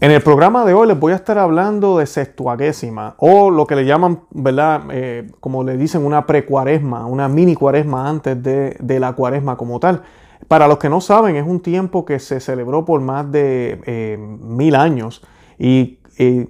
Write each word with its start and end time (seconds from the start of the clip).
En 0.00 0.12
el 0.12 0.22
programa 0.22 0.64
de 0.64 0.74
hoy 0.74 0.86
les 0.86 0.96
voy 0.96 1.10
a 1.12 1.16
estar 1.16 1.38
hablando 1.38 1.98
de 1.98 2.06
sextuagésima 2.06 3.16
o 3.18 3.50
lo 3.50 3.66
que 3.66 3.74
le 3.74 3.84
llaman, 3.84 4.20
¿verdad? 4.30 4.82
Eh, 4.92 5.28
como 5.40 5.64
le 5.64 5.76
dicen, 5.76 6.06
una 6.06 6.24
precuaresma, 6.24 7.04
una 7.04 7.28
mini 7.28 7.56
cuaresma 7.56 8.08
antes 8.08 8.40
de, 8.40 9.00
la 9.00 9.14
cuaresma 9.14 9.56
como 9.56 9.80
tal. 9.80 10.02
Para 10.46 10.68
los 10.68 10.78
que 10.78 10.88
no 10.88 11.00
saben, 11.00 11.34
es 11.34 11.44
un 11.44 11.58
tiempo 11.58 12.04
que 12.04 12.20
se 12.20 12.38
celebró 12.38 12.84
por 12.84 13.00
más 13.00 13.32
de 13.32 13.80
eh, 13.86 14.16
mil 14.18 14.76
años 14.76 15.20
y 15.58 15.98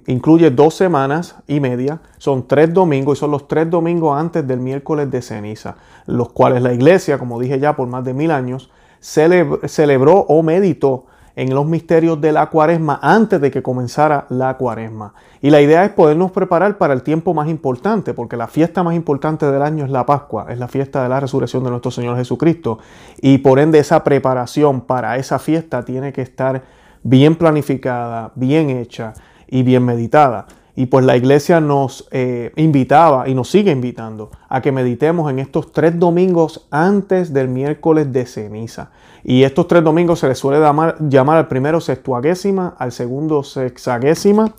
incluye 0.05 0.51
dos 0.51 0.75
semanas 0.75 1.35
y 1.47 1.59
media, 1.59 2.01
son 2.19 2.47
tres 2.47 2.71
domingos 2.71 3.17
y 3.17 3.19
son 3.19 3.31
los 3.31 3.47
tres 3.47 3.67
domingos 3.69 4.15
antes 4.15 4.47
del 4.47 4.59
miércoles 4.59 5.09
de 5.09 5.23
ceniza, 5.23 5.75
los 6.05 6.29
cuales 6.29 6.61
la 6.61 6.73
iglesia, 6.73 7.17
como 7.17 7.39
dije 7.39 7.59
ya, 7.59 7.75
por 7.75 7.87
más 7.87 8.03
de 8.03 8.13
mil 8.13 8.29
años, 8.29 8.71
celebró 8.99 10.19
o 10.19 10.43
meditó 10.43 11.05
en 11.39 11.55
los 11.55 11.65
misterios 11.65 12.19
de 12.19 12.33
la 12.33 12.47
cuaresma 12.47 12.99
antes 13.01 13.39
de 13.39 13.49
que 13.49 13.63
comenzara 13.63 14.25
la 14.27 14.57
cuaresma. 14.57 15.13
Y 15.41 15.51
la 15.51 15.61
idea 15.61 15.85
es 15.85 15.91
podernos 15.91 16.31
preparar 16.31 16.77
para 16.77 16.93
el 16.93 17.01
tiempo 17.01 17.33
más 17.33 17.47
importante, 17.47 18.13
porque 18.13 18.35
la 18.35 18.47
fiesta 18.47 18.83
más 18.83 18.93
importante 18.93 19.49
del 19.49 19.61
año 19.61 19.85
es 19.85 19.89
la 19.89 20.05
Pascua, 20.05 20.47
es 20.49 20.59
la 20.59 20.67
fiesta 20.67 21.01
de 21.01 21.07
la 21.07 21.21
resurrección 21.21 21.63
de 21.63 21.69
nuestro 21.69 21.91
Señor 21.91 22.17
Jesucristo. 22.17 22.79
Y 23.21 23.37
por 23.37 23.59
ende 23.59 23.79
esa 23.79 24.03
preparación 24.03 24.81
para 24.81 25.15
esa 25.15 25.39
fiesta 25.39 25.85
tiene 25.85 26.11
que 26.11 26.23
estar 26.23 26.61
bien 27.03 27.35
planificada, 27.35 28.33
bien 28.35 28.69
hecha 28.69 29.13
y 29.47 29.63
bien 29.63 29.85
meditada. 29.85 30.45
Y 30.75 30.85
pues 30.85 31.05
la 31.05 31.17
iglesia 31.17 31.59
nos 31.59 32.07
eh, 32.11 32.51
invitaba 32.55 33.27
y 33.27 33.33
nos 33.33 33.49
sigue 33.49 33.71
invitando 33.71 34.31
a 34.47 34.61
que 34.61 34.71
meditemos 34.71 35.29
en 35.29 35.39
estos 35.39 35.71
tres 35.71 35.99
domingos 35.99 36.67
antes 36.71 37.33
del 37.33 37.49
miércoles 37.49 38.11
de 38.13 38.25
ceniza. 38.25 38.91
Y 39.23 39.43
estos 39.43 39.67
tres 39.67 39.83
domingos 39.83 40.19
se 40.19 40.27
les 40.27 40.37
suele 40.37 40.59
llamar, 40.59 41.37
al 41.37 41.47
primero 41.47 41.81
sextuagésima, 41.81 42.75
al 42.77 42.91
segundo 42.91 43.43
sexagésima 43.43 44.53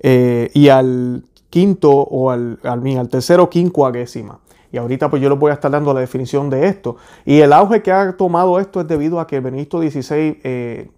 eh, 0.00 0.50
y 0.54 0.68
al 0.68 1.24
quinto 1.50 1.90
o 1.90 2.30
al, 2.30 2.58
al, 2.62 3.08
tercero 3.08 3.50
quincuagésima. 3.50 4.38
Y 4.72 4.78
ahorita 4.78 5.10
pues 5.10 5.20
yo 5.20 5.28
les 5.28 5.38
voy 5.38 5.50
a 5.50 5.54
estar 5.54 5.70
dando 5.70 5.92
la 5.92 6.00
definición 6.00 6.48
de 6.48 6.68
esto. 6.68 6.96
Y 7.26 7.40
el 7.40 7.52
auge 7.52 7.82
que 7.82 7.92
ha 7.92 8.16
tomado 8.16 8.60
esto 8.60 8.80
es 8.80 8.88
debido 8.88 9.20
a 9.20 9.26
que 9.26 9.40
Benedicto 9.40 9.80
XVI 9.80 10.90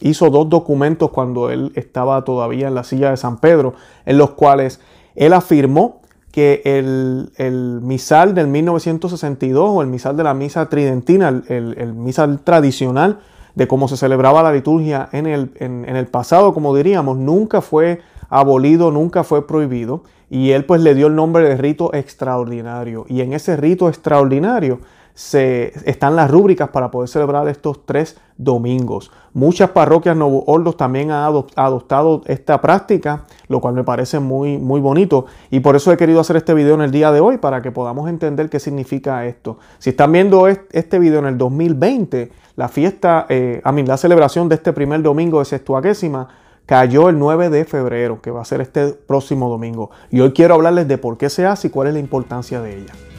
hizo 0.00 0.30
dos 0.30 0.48
documentos 0.48 1.10
cuando 1.10 1.50
él 1.50 1.72
estaba 1.74 2.24
todavía 2.24 2.68
en 2.68 2.74
la 2.74 2.84
silla 2.84 3.10
de 3.10 3.16
San 3.16 3.38
Pedro, 3.38 3.74
en 4.06 4.18
los 4.18 4.30
cuales 4.30 4.80
él 5.14 5.32
afirmó 5.32 6.00
que 6.30 6.62
el, 6.64 7.80
misal 7.82 8.34
del 8.34 8.46
1962 8.46 9.68
o 9.68 9.82
el 9.82 9.88
misal 9.88 10.16
de 10.16 10.24
la 10.24 10.34
misa 10.34 10.68
tridentina, 10.68 11.42
el, 11.48 11.94
misal 11.94 12.40
tradicional 12.40 13.18
de 13.56 13.66
cómo 13.66 13.88
se 13.88 13.96
celebraba 13.96 14.42
la 14.42 14.52
liturgia 14.52 15.08
en 15.12 15.26
el, 15.26 15.50
en 15.58 15.84
el 15.84 16.06
pasado, 16.06 16.54
como 16.54 16.74
diríamos, 16.74 17.18
nunca 17.18 17.60
fue 17.60 18.00
abolido, 18.28 18.92
nunca 18.92 19.24
fue 19.24 19.46
prohibido. 19.46 20.04
Y 20.30 20.52
él 20.52 20.64
pues 20.64 20.80
le 20.80 20.94
dio 20.94 21.08
el 21.08 21.16
nombre 21.16 21.46
de 21.48 21.56
rito 21.56 21.92
extraordinario. 21.92 23.04
Y 23.08 23.20
en 23.20 23.32
ese 23.32 23.56
rito 23.56 23.88
extraordinario 23.88 24.78
se, 25.14 25.72
están 25.84 26.16
las 26.16 26.30
rúbricas 26.30 26.70
para 26.70 26.90
poder 26.90 27.08
celebrar 27.08 27.48
estos 27.48 27.84
tres 27.84 28.18
domingos. 28.36 29.10
Muchas 29.32 29.70
parroquias 29.70 30.16
Novo 30.16 30.44
Ordos 30.46 30.76
también 30.76 31.10
han 31.10 31.44
adoptado 31.56 32.22
esta 32.26 32.60
práctica, 32.60 33.24
lo 33.48 33.60
cual 33.60 33.74
me 33.74 33.84
parece 33.84 34.18
muy, 34.18 34.58
muy 34.58 34.80
bonito. 34.80 35.26
Y 35.50 35.60
por 35.60 35.76
eso 35.76 35.92
he 35.92 35.96
querido 35.96 36.20
hacer 36.20 36.36
este 36.36 36.54
video 36.54 36.74
en 36.74 36.80
el 36.80 36.90
día 36.90 37.12
de 37.12 37.20
hoy, 37.20 37.38
para 37.38 37.62
que 37.62 37.70
podamos 37.70 38.08
entender 38.08 38.48
qué 38.48 38.58
significa 38.58 39.26
esto. 39.26 39.58
Si 39.78 39.90
están 39.90 40.12
viendo 40.12 40.48
este 40.48 40.98
video 40.98 41.18
en 41.18 41.26
el 41.26 41.38
2020, 41.38 42.32
la 42.56 42.68
fiesta, 42.68 43.26
eh, 43.28 43.60
a 43.64 43.72
mí, 43.72 43.82
la 43.84 43.96
celebración 43.96 44.48
de 44.48 44.56
este 44.56 44.72
primer 44.72 45.02
domingo 45.02 45.38
de 45.38 45.44
sextuagésima 45.44 46.28
cayó 46.66 47.08
el 47.08 47.18
9 47.18 47.50
de 47.50 47.64
febrero, 47.64 48.22
que 48.22 48.30
va 48.30 48.42
a 48.42 48.44
ser 48.44 48.60
este 48.60 48.92
próximo 48.92 49.48
domingo. 49.48 49.90
Y 50.10 50.20
hoy 50.20 50.32
quiero 50.32 50.54
hablarles 50.54 50.86
de 50.88 50.98
por 50.98 51.18
qué 51.18 51.28
se 51.28 51.44
hace 51.44 51.66
y 51.66 51.70
cuál 51.70 51.88
es 51.88 51.94
la 51.94 52.00
importancia 52.00 52.60
de 52.60 52.78
ella. 52.78 53.09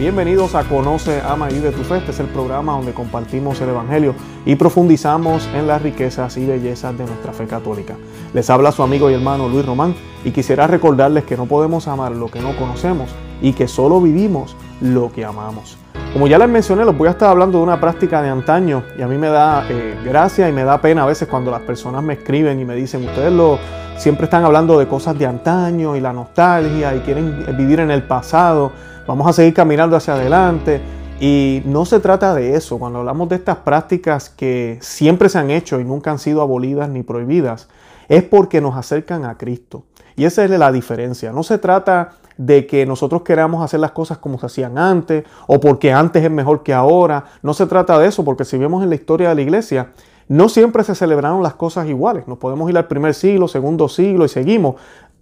Bienvenidos 0.00 0.54
a 0.54 0.64
Conoce, 0.64 1.20
Ama 1.20 1.50
y 1.50 1.58
de 1.58 1.72
tu 1.72 1.82
Fe. 1.82 1.98
Este 1.98 2.12
es 2.12 2.20
el 2.20 2.26
programa 2.28 2.72
donde 2.72 2.94
compartimos 2.94 3.60
el 3.60 3.68
Evangelio 3.68 4.14
y 4.46 4.54
profundizamos 4.54 5.46
en 5.54 5.66
las 5.66 5.82
riquezas 5.82 6.38
y 6.38 6.46
bellezas 6.46 6.96
de 6.96 7.04
nuestra 7.04 7.34
fe 7.34 7.46
católica. 7.46 7.96
Les 8.32 8.48
habla 8.48 8.72
su 8.72 8.82
amigo 8.82 9.10
y 9.10 9.14
hermano 9.14 9.50
Luis 9.50 9.66
Román 9.66 9.94
y 10.24 10.30
quisiera 10.30 10.66
recordarles 10.66 11.24
que 11.24 11.36
no 11.36 11.44
podemos 11.44 11.86
amar 11.86 12.12
lo 12.12 12.28
que 12.28 12.40
no 12.40 12.56
conocemos 12.56 13.10
y 13.42 13.52
que 13.52 13.68
solo 13.68 14.00
vivimos 14.00 14.56
lo 14.80 15.12
que 15.12 15.22
amamos. 15.22 15.76
Como 16.14 16.26
ya 16.26 16.38
les 16.38 16.48
mencioné, 16.48 16.86
les 16.86 16.96
voy 16.96 17.08
a 17.08 17.10
estar 17.10 17.28
hablando 17.28 17.58
de 17.58 17.64
una 17.64 17.78
práctica 17.78 18.22
de 18.22 18.30
antaño 18.30 18.82
y 18.98 19.02
a 19.02 19.06
mí 19.06 19.18
me 19.18 19.28
da 19.28 19.66
eh, 19.68 19.98
gracia 20.02 20.48
y 20.48 20.52
me 20.52 20.64
da 20.64 20.80
pena 20.80 21.02
a 21.02 21.06
veces 21.06 21.28
cuando 21.28 21.50
las 21.50 21.60
personas 21.60 22.02
me 22.02 22.14
escriben 22.14 22.58
y 22.58 22.64
me 22.64 22.74
dicen, 22.74 23.06
ustedes 23.06 23.34
lo, 23.34 23.58
siempre 23.98 24.24
están 24.24 24.46
hablando 24.46 24.78
de 24.78 24.88
cosas 24.88 25.18
de 25.18 25.26
antaño 25.26 25.94
y 25.94 26.00
la 26.00 26.14
nostalgia 26.14 26.96
y 26.96 27.00
quieren 27.00 27.44
vivir 27.54 27.80
en 27.80 27.90
el 27.90 28.02
pasado 28.02 28.72
vamos 29.10 29.26
a 29.26 29.32
seguir 29.32 29.54
caminando 29.54 29.96
hacia 29.96 30.14
adelante. 30.14 30.80
Y 31.18 31.62
no 31.66 31.84
se 31.84 31.98
trata 31.98 32.32
de 32.32 32.54
eso. 32.54 32.78
Cuando 32.78 33.00
hablamos 33.00 33.28
de 33.28 33.36
estas 33.36 33.56
prácticas 33.56 34.30
que 34.30 34.78
siempre 34.80 35.28
se 35.28 35.38
han 35.38 35.50
hecho 35.50 35.80
y 35.80 35.84
nunca 35.84 36.12
han 36.12 36.20
sido 36.20 36.40
abolidas 36.42 36.88
ni 36.88 37.02
prohibidas, 37.02 37.68
es 38.08 38.22
porque 38.22 38.60
nos 38.60 38.76
acercan 38.76 39.24
a 39.24 39.36
Cristo. 39.36 39.82
Y 40.14 40.24
esa 40.26 40.44
es 40.44 40.50
la 40.50 40.70
diferencia. 40.70 41.32
No 41.32 41.42
se 41.42 41.58
trata 41.58 42.12
de 42.36 42.66
que 42.68 42.86
nosotros 42.86 43.22
queramos 43.22 43.64
hacer 43.64 43.80
las 43.80 43.90
cosas 43.90 44.18
como 44.18 44.38
se 44.38 44.46
hacían 44.46 44.78
antes 44.78 45.24
o 45.46 45.58
porque 45.58 45.92
antes 45.92 46.22
es 46.22 46.30
mejor 46.30 46.62
que 46.62 46.72
ahora. 46.72 47.24
No 47.42 47.52
se 47.52 47.66
trata 47.66 47.98
de 47.98 48.06
eso, 48.06 48.24
porque 48.24 48.44
si 48.44 48.56
vemos 48.58 48.82
en 48.84 48.90
la 48.90 48.94
historia 48.94 49.30
de 49.30 49.34
la 49.34 49.42
iglesia, 49.42 49.90
no 50.28 50.48
siempre 50.48 50.84
se 50.84 50.94
celebraron 50.94 51.42
las 51.42 51.54
cosas 51.54 51.88
iguales. 51.88 52.28
Nos 52.28 52.38
podemos 52.38 52.70
ir 52.70 52.78
al 52.78 52.86
primer 52.86 53.14
siglo, 53.14 53.48
segundo 53.48 53.88
siglo 53.88 54.24
y 54.24 54.28
seguimos. 54.28 54.76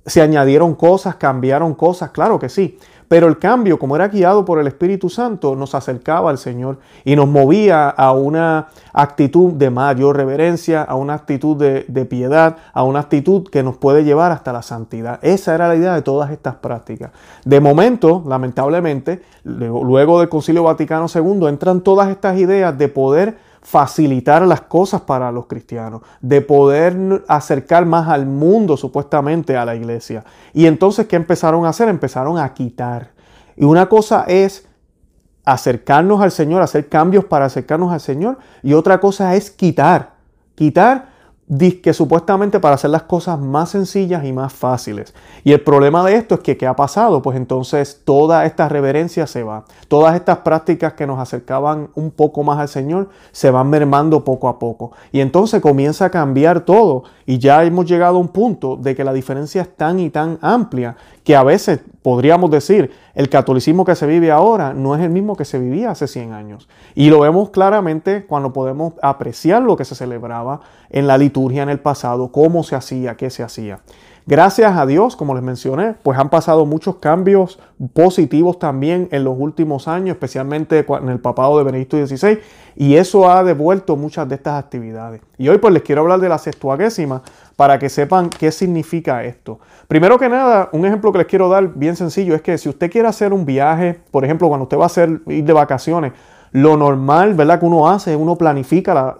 Se 0.05 0.21
añadieron 0.23 0.75
cosas, 0.75 1.17
cambiaron 1.17 1.75
cosas, 1.75 2.11
claro 2.11 2.39
que 2.39 2.49
sí. 2.49 2.79
Pero 3.09 3.27
el 3.27 3.39
cambio, 3.39 3.79
como 3.79 3.97
era 3.97 4.09
guiado 4.09 4.45
por 4.45 4.59
el 4.59 4.67
Espíritu 4.67 5.09
Santo, 5.09 5.57
nos 5.57 5.75
acercaba 5.75 6.29
al 6.29 6.37
Señor 6.37 6.79
y 7.05 7.17
nos 7.17 7.27
movía 7.27 7.89
a 7.89 8.13
una 8.13 8.69
actitud 8.93 9.55
de 9.55 9.71
mayor 9.71 10.17
reverencia, 10.17 10.83
a 10.83 10.95
una 10.95 11.15
actitud 11.15 11.57
de, 11.57 12.05
piedad, 12.05 12.59
a 12.75 12.83
una 12.83 13.01
actitud 13.01 13.49
que 13.49 13.63
nos 13.63 13.79
puede 13.79 14.05
llevar 14.05 14.31
hasta 14.31 14.53
la 14.53 14.63
santidad. 14.63 15.19
Esa 15.23 15.55
era 15.55 15.69
la 15.69 15.77
idea 15.77 15.95
de 15.95 16.03
todas 16.03 16.31
estas 16.31 16.57
prácticas. 16.57 17.11
De 17.45 17.61
momento, 17.61 18.23
lamentablemente, 18.27 19.23
luego 19.45 20.21
del 20.21 20.29
Concilio 20.29 20.65
Vaticano 20.65 21.07
II, 21.13 21.47
entran 21.49 21.81
todas 21.81 22.11
estas 22.11 22.39
ideas 22.39 22.77
de 22.77 22.89
poder 22.89 23.48
facilitar 23.63 24.43
las 24.47 24.63
cosas 24.63 25.03
para 25.03 25.33
los 25.33 25.47
cristianos, 25.47 26.03
de 26.21 26.41
poder 26.41 27.25
acercar 27.29 27.87
más 27.87 28.09
al 28.09 28.27
mundo 28.27 28.77
supuestamente 28.77 29.57
a 29.57 29.65
la 29.65 29.75
iglesia. 29.75 30.25
Y 30.53 30.67
entonces, 30.67 31.07
¿qué 31.07 31.17
empezaron 31.17 31.67
a 31.67 31.71
hacer? 31.71 31.89
Empezaron 31.89 32.39
a 32.39 32.53
quitar. 32.55 33.11
Y 33.57 33.65
una 33.65 33.89
cosa 33.89 34.25
es 34.27 34.67
acercarnos 35.45 36.21
al 36.21 36.31
Señor, 36.31 36.63
hacer 36.63 36.89
cambios 36.89 37.25
para 37.25 37.47
acercarnos 37.47 37.93
al 37.93 38.01
Señor, 38.01 38.39
y 38.63 38.75
otra 38.75 39.01
cosa 39.01 39.35
es 39.35 39.51
quitar. 39.51 40.13
Quitar 40.55 41.08
que 41.83 41.95
supuestamente 41.95 42.61
para 42.61 42.75
hacer 42.75 42.91
las 42.91 43.05
cosas 43.05 43.39
más 43.41 43.71
sencillas 43.71 44.25
y 44.25 44.33
más 44.33 44.53
fáciles. 44.53 45.15
Y 45.45 45.53
el 45.53 45.63
problema 45.63 46.05
de 46.05 46.17
esto 46.17 46.35
es 46.35 46.41
que 46.41 46.57
¿qué 46.59 46.67
ha 46.67 46.77
pasado? 46.77 47.23
Pues 47.23 47.37
entonces 47.37 48.03
toda 48.05 48.45
esta 48.45 48.69
reverencia 48.69 49.27
se 49.27 49.43
va. 49.43 49.65
Todas 49.89 50.15
estas 50.15 50.39
prácticas 50.39 50.93
que 50.93 51.07
nos 51.07 51.19
acercaban 51.19 51.89
un 51.95 52.11
poco 52.11 52.43
más 52.43 52.59
al 52.59 52.69
Señor 52.69 53.09
se 53.33 53.51
van 53.51 53.71
mermando 53.71 54.25
poco 54.25 54.49
a 54.49 54.59
poco. 54.59 54.93
Y 55.11 55.21
entonces 55.21 55.63
comienza 55.63 56.07
a 56.07 56.11
cambiar 56.11 56.61
todo. 56.61 57.05
Y 57.25 57.39
ya 57.39 57.65
hemos 57.65 57.87
llegado 57.87 58.17
a 58.17 58.21
un 58.21 58.29
punto 58.29 58.77
de 58.77 58.95
que 58.95 59.05
la 59.05 59.13
diferencia 59.13 59.63
es 59.63 59.75
tan 59.75 59.99
y 60.01 60.11
tan 60.11 60.39
amplia 60.43 60.97
que 61.25 61.35
a 61.35 61.43
veces 61.43 61.81
podríamos 62.03 62.51
decir, 62.51 62.91
el 63.15 63.29
catolicismo 63.29 63.85
que 63.85 63.95
se 63.95 64.07
vive 64.07 64.31
ahora 64.31 64.73
no 64.73 64.95
es 64.95 65.03
el 65.03 65.11
mismo 65.11 65.37
que 65.37 65.45
se 65.45 65.59
vivía 65.59 65.91
hace 65.91 66.07
100 66.07 66.33
años. 66.33 66.69
Y 66.95 67.11
lo 67.11 67.21
vemos 67.21 67.51
claramente 67.51 68.25
cuando 68.27 68.53
podemos 68.53 68.95
apreciar 69.03 69.63
lo 69.63 69.77
que 69.77 69.85
se 69.85 69.95
celebraba 69.95 70.61
en 70.91 71.07
la 71.07 71.19
liturgia 71.19 71.63
en 71.63 71.69
el 71.69 71.81
pasado, 71.81 72.33
cómo 72.33 72.63
se 72.63 72.77
hacía, 72.77 73.17
qué 73.17 73.31
se 73.31 73.43
hacía. 73.43 73.81
Gracias 74.29 74.77
a 74.77 74.85
Dios, 74.85 75.17
como 75.17 75.35
les 75.35 75.43
mencioné, 75.43 75.95
pues 76.03 76.19
han 76.19 76.29
pasado 76.29 76.67
muchos 76.67 76.97
cambios 76.97 77.59
positivos 77.95 78.59
también 78.59 79.09
en 79.11 79.25
los 79.25 79.35
últimos 79.39 79.89
años, 79.89 80.17
especialmente 80.17 80.85
en 80.87 81.09
el 81.09 81.19
papado 81.19 81.57
de 81.57 81.65
Benedicto 81.65 81.97
XVI, 81.97 82.39
y 82.77 82.97
eso 82.97 83.31
ha 83.31 83.43
devuelto 83.43 83.97
muchas 83.97 84.29
de 84.29 84.35
estas 84.35 84.63
actividades. 84.63 85.23
Y 85.39 85.49
hoy 85.49 85.57
pues 85.57 85.73
les 85.73 85.83
quiero 85.83 86.03
hablar 86.03 86.21
de 86.21 86.29
la 86.29 86.37
sextuagésima 86.37 87.23
para 87.59 87.77
que 87.77 87.89
sepan 87.89 88.31
qué 88.31 88.53
significa 88.53 89.25
esto. 89.25 89.59
Primero 89.89 90.17
que 90.17 90.29
nada, 90.29 90.69
un 90.71 90.87
ejemplo 90.87 91.11
que 91.11 91.19
les 91.19 91.27
quiero 91.27 91.49
dar 91.49 91.75
bien 91.75 91.97
sencillo 91.97 92.37
es 92.37 92.41
que 92.41 92.57
si 92.57 92.69
usted 92.69 92.89
quiere 92.89 93.09
hacer 93.09 93.33
un 93.33 93.45
viaje, 93.45 93.99
por 94.13 94.25
ejemplo, 94.25 94.47
cuando 94.47 94.63
usted 94.63 94.79
va 94.79 94.85
a 94.85 94.87
hacer, 94.87 95.23
ir 95.27 95.43
de 95.43 95.53
vacaciones, 95.53 96.13
lo 96.53 96.77
normal, 96.77 97.35
¿verdad? 97.35 97.61
Que 97.61 97.67
uno 97.67 97.89
hace, 97.89 98.17
uno 98.17 98.37
planifica 98.37 99.17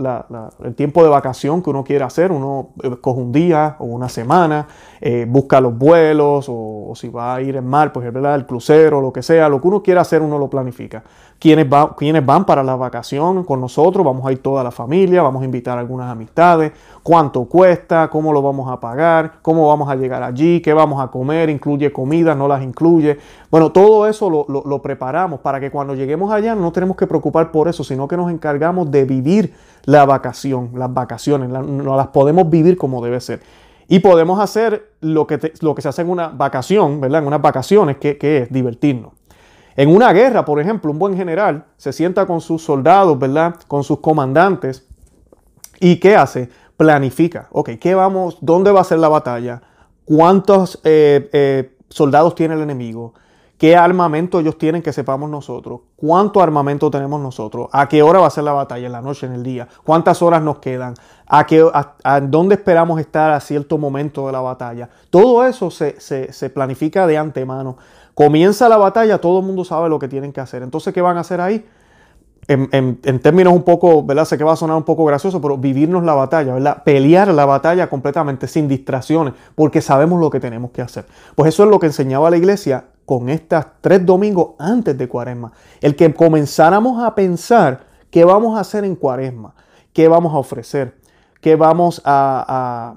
el 0.65 0.75
tiempo 0.75 1.03
de 1.03 1.09
vacación 1.09 1.63
que 1.63 1.71
uno 1.71 1.85
quiere 1.85 2.05
hacer, 2.05 2.33
uno 2.33 2.71
eh, 2.83 2.97
coge 3.01 3.21
un 3.21 3.33
día 3.33 3.77
o 3.79 3.85
una 3.85 4.09
semana, 4.09 4.67
eh, 5.01 5.27
busca 5.29 5.61
los 5.61 5.77
vuelos 5.77 6.47
o, 6.49 6.93
si 6.95 7.09
va 7.09 7.35
a 7.35 7.43
ir 7.43 7.57
en 7.57 7.67
mar, 7.67 7.93
pues 7.93 8.13
¿verdad? 8.13 8.35
el 8.35 8.47
crucero, 8.47 9.01
lo 9.01 9.13
que 9.13 9.23
sea, 9.23 9.49
lo 9.49 9.61
que 9.61 9.69
uno 9.69 9.83
quiera 9.83 10.01
hacer, 10.01 10.23
uno 10.23 10.39
lo 10.39 10.49
planifica. 10.49 11.03
Quienes 11.39 11.69
van 11.71 12.45
para 12.45 12.65
la 12.65 12.75
vacación 12.75 13.45
con 13.45 13.61
nosotros, 13.61 14.05
vamos 14.05 14.27
a 14.27 14.33
ir 14.33 14.43
toda 14.43 14.65
la 14.65 14.73
familia, 14.73 15.23
vamos 15.23 15.43
a 15.43 15.45
invitar 15.45 15.79
algunas 15.79 16.11
amistades, 16.11 16.73
cuánto 17.05 17.45
cuesta, 17.45 18.09
cómo 18.11 18.33
lo 18.33 18.43
vamos 18.43 18.69
a 18.69 18.81
pagar, 18.81 19.35
cómo 19.41 19.69
vamos 19.69 19.89
a 19.89 19.95
llegar 19.95 20.25
allí, 20.25 20.61
qué 20.61 20.73
vamos 20.73 21.01
a 21.01 21.09
comer, 21.09 21.49
incluye 21.49 21.93
comida, 21.93 22.35
no 22.35 22.49
las 22.49 22.61
incluye. 22.63 23.19
Bueno, 23.51 23.73
todo 23.73 24.07
eso 24.07 24.29
lo, 24.29 24.47
lo 24.47 24.83
preparamos 24.83 25.41
para 25.41 25.59
que 25.59 25.71
cuando 25.71 25.95
lleguemos 25.95 26.31
allá 26.31 26.55
no 26.55 26.71
tenemos 26.71 26.97
que 26.97 27.07
preocupar 27.07 27.51
por 27.51 27.69
eso, 27.69 27.83
sino 27.83 28.07
que 28.07 28.17
nos 28.17 28.31
encargamos 28.31 28.91
de 28.91 29.05
vivir 29.05 29.55
la 29.85 30.05
vacación, 30.05 30.73
las 30.75 30.93
vacaciones, 30.93 31.49
no 31.49 31.97
las 31.97 32.09
podemos 32.09 32.51
vivir 32.51 32.77
como 32.77 33.03
debe 33.03 33.21
ser. 33.21 33.41
Y 33.89 34.01
podemos 34.01 34.39
hacer 34.39 34.91
lo 35.01 35.27
que, 35.27 35.53
lo 35.61 35.75
que 35.75 35.81
se 35.81 35.89
hace 35.89 36.03
en 36.03 36.11
una 36.11 36.29
vacación, 36.29 37.01
¿verdad? 37.01 37.23
En 37.23 37.27
unas 37.27 37.41
vacaciones, 37.41 37.97
que, 37.97 38.19
que 38.19 38.39
es 38.39 38.53
divertirnos. 38.53 39.13
En 39.77 39.89
una 39.89 40.13
guerra, 40.13 40.45
por 40.45 40.61
ejemplo, 40.61 40.91
un 40.91 40.99
buen 40.99 41.17
general 41.17 41.65
se 41.79 41.95
sienta 41.95 42.27
con 42.27 42.43
sus 42.43 42.63
soldados, 42.63 43.19
¿verdad? 43.19 43.55
Con 43.67 43.83
sus 43.83 44.01
comandantes. 44.01 44.87
¿Y 45.81 45.97
qué 45.97 46.17
hace? 46.17 46.51
Planifica. 46.77 47.49
Ok, 47.51 47.71
¿qué 47.81 47.95
vamos? 47.95 48.37
¿Dónde 48.43 48.73
va 48.73 48.83
a 48.83 48.85
ser 48.85 48.99
la 48.99 49.09
batalla? 49.09 49.63
¿Cuántos 50.05 50.81
eh, 50.85 51.31
eh, 51.33 51.77
soldados 51.89 52.35
tiene 52.35 52.55
el 52.55 52.61
enemigo? 52.61 53.15
Qué 53.59 53.77
armamento 53.77 54.39
ellos 54.39 54.57
tienen 54.57 54.83
que 54.83 54.93
sepamos 54.93 55.29
nosotros, 55.29 55.81
cuánto 55.97 56.41
armamento 56.41 56.91
tenemos 56.91 57.21
nosotros, 57.21 57.69
a 57.73 57.89
qué 57.89 58.03
hora 58.03 58.21
va 58.21 58.29
a 58.29 58.31
ser 58.31 58.45
la 58.45 58.53
batalla, 58.53 58.87
en 58.87 58.93
la 58.93 59.03
noche, 59.03 59.27
en 59.27 59.33
el 59.33 59.43
día, 59.43 59.67
cuántas 59.85 60.23
horas 60.23 60.41
nos 60.43 60.61
quedan, 60.61 60.95
a, 61.27 61.45
qué, 61.45 61.69
a, 61.73 62.21
dónde 62.21 62.55
esperamos 62.55 63.01
estar 63.01 63.33
a 63.33 63.41
cierto 63.41 63.77
momento 63.77 64.27
de 64.27 64.33
la 64.33 64.41
batalla. 64.41 64.89
Todo 65.11 65.45
eso 65.45 65.71
se, 65.71 66.01
se, 66.01 66.51
planifica 66.51 67.07
de 67.07 67.19
antemano. 67.19 67.77
Comienza 68.15 68.69
la 68.69 68.77
batalla, 68.77 69.21
todo 69.21 69.41
el 69.41 69.45
mundo 69.45 69.65
sabe 69.65 69.89
lo 69.89 69.99
que 69.99 70.09
tienen 70.09 70.33
que 70.33 70.41
hacer. 70.41 70.63
Entonces, 70.63 70.95
¿qué 70.95 71.01
van 71.01 71.17
a 71.17 71.21
hacer 71.21 71.41
ahí? 71.41 71.67
En, 72.47 72.99
en, 73.03 73.19
términos 73.21 73.53
un 73.53 73.63
poco, 73.63 74.03
¿verdad? 74.03 74.25
Sé 74.25 74.39
que 74.39 74.45
va 74.45 74.55
a 74.55 74.57
sonar 74.57 74.77
un 74.77 74.85
poco 74.85 75.05
gracioso, 75.05 75.39
pero 75.39 75.59
vivirnos 75.59 76.03
la 76.03 76.15
batalla, 76.15 76.55
¿verdad? 76.55 76.83
Pelear 76.83 77.29
la 77.29 77.45
batalla 77.45 77.91
completamente, 77.91 78.49
sin 78.49 78.69
distracciones, 78.69 79.35
porque 79.55 79.83
sabemos 79.83 80.19
lo 80.19 80.31
que 80.31 80.41
tenemos 80.41 80.71
que 80.71 80.81
hacer. 80.81 81.05
Pues 81.35 81.51
eso 81.51 81.65
es 81.65 81.71
lo 81.71 81.79
que 81.79 81.87
enseñaba 81.87 82.31
la 82.31 82.39
iglesia 82.39 82.85
con 83.09 83.31
estas 83.31 83.67
tres 83.81 84.05
domingos 84.05 84.49
antes 84.59 84.99
de 84.99 85.09
Cuaresma. 85.09 85.51
El 85.81 85.97
que 85.97 86.13
comenzáramos 86.13 87.03
a 87.03 87.15
pensar 87.15 87.87
qué 88.11 88.23
vamos 88.23 88.59
a 88.59 88.61
hacer 88.61 88.85
en 88.85 88.97
Cuaresma, 88.97 89.55
qué 89.95 90.09
vamos 90.09 90.35
a 90.35 90.37
ofrecer, 90.37 90.99
qué 91.41 91.57
vamos 91.57 92.03
a, 92.05 92.97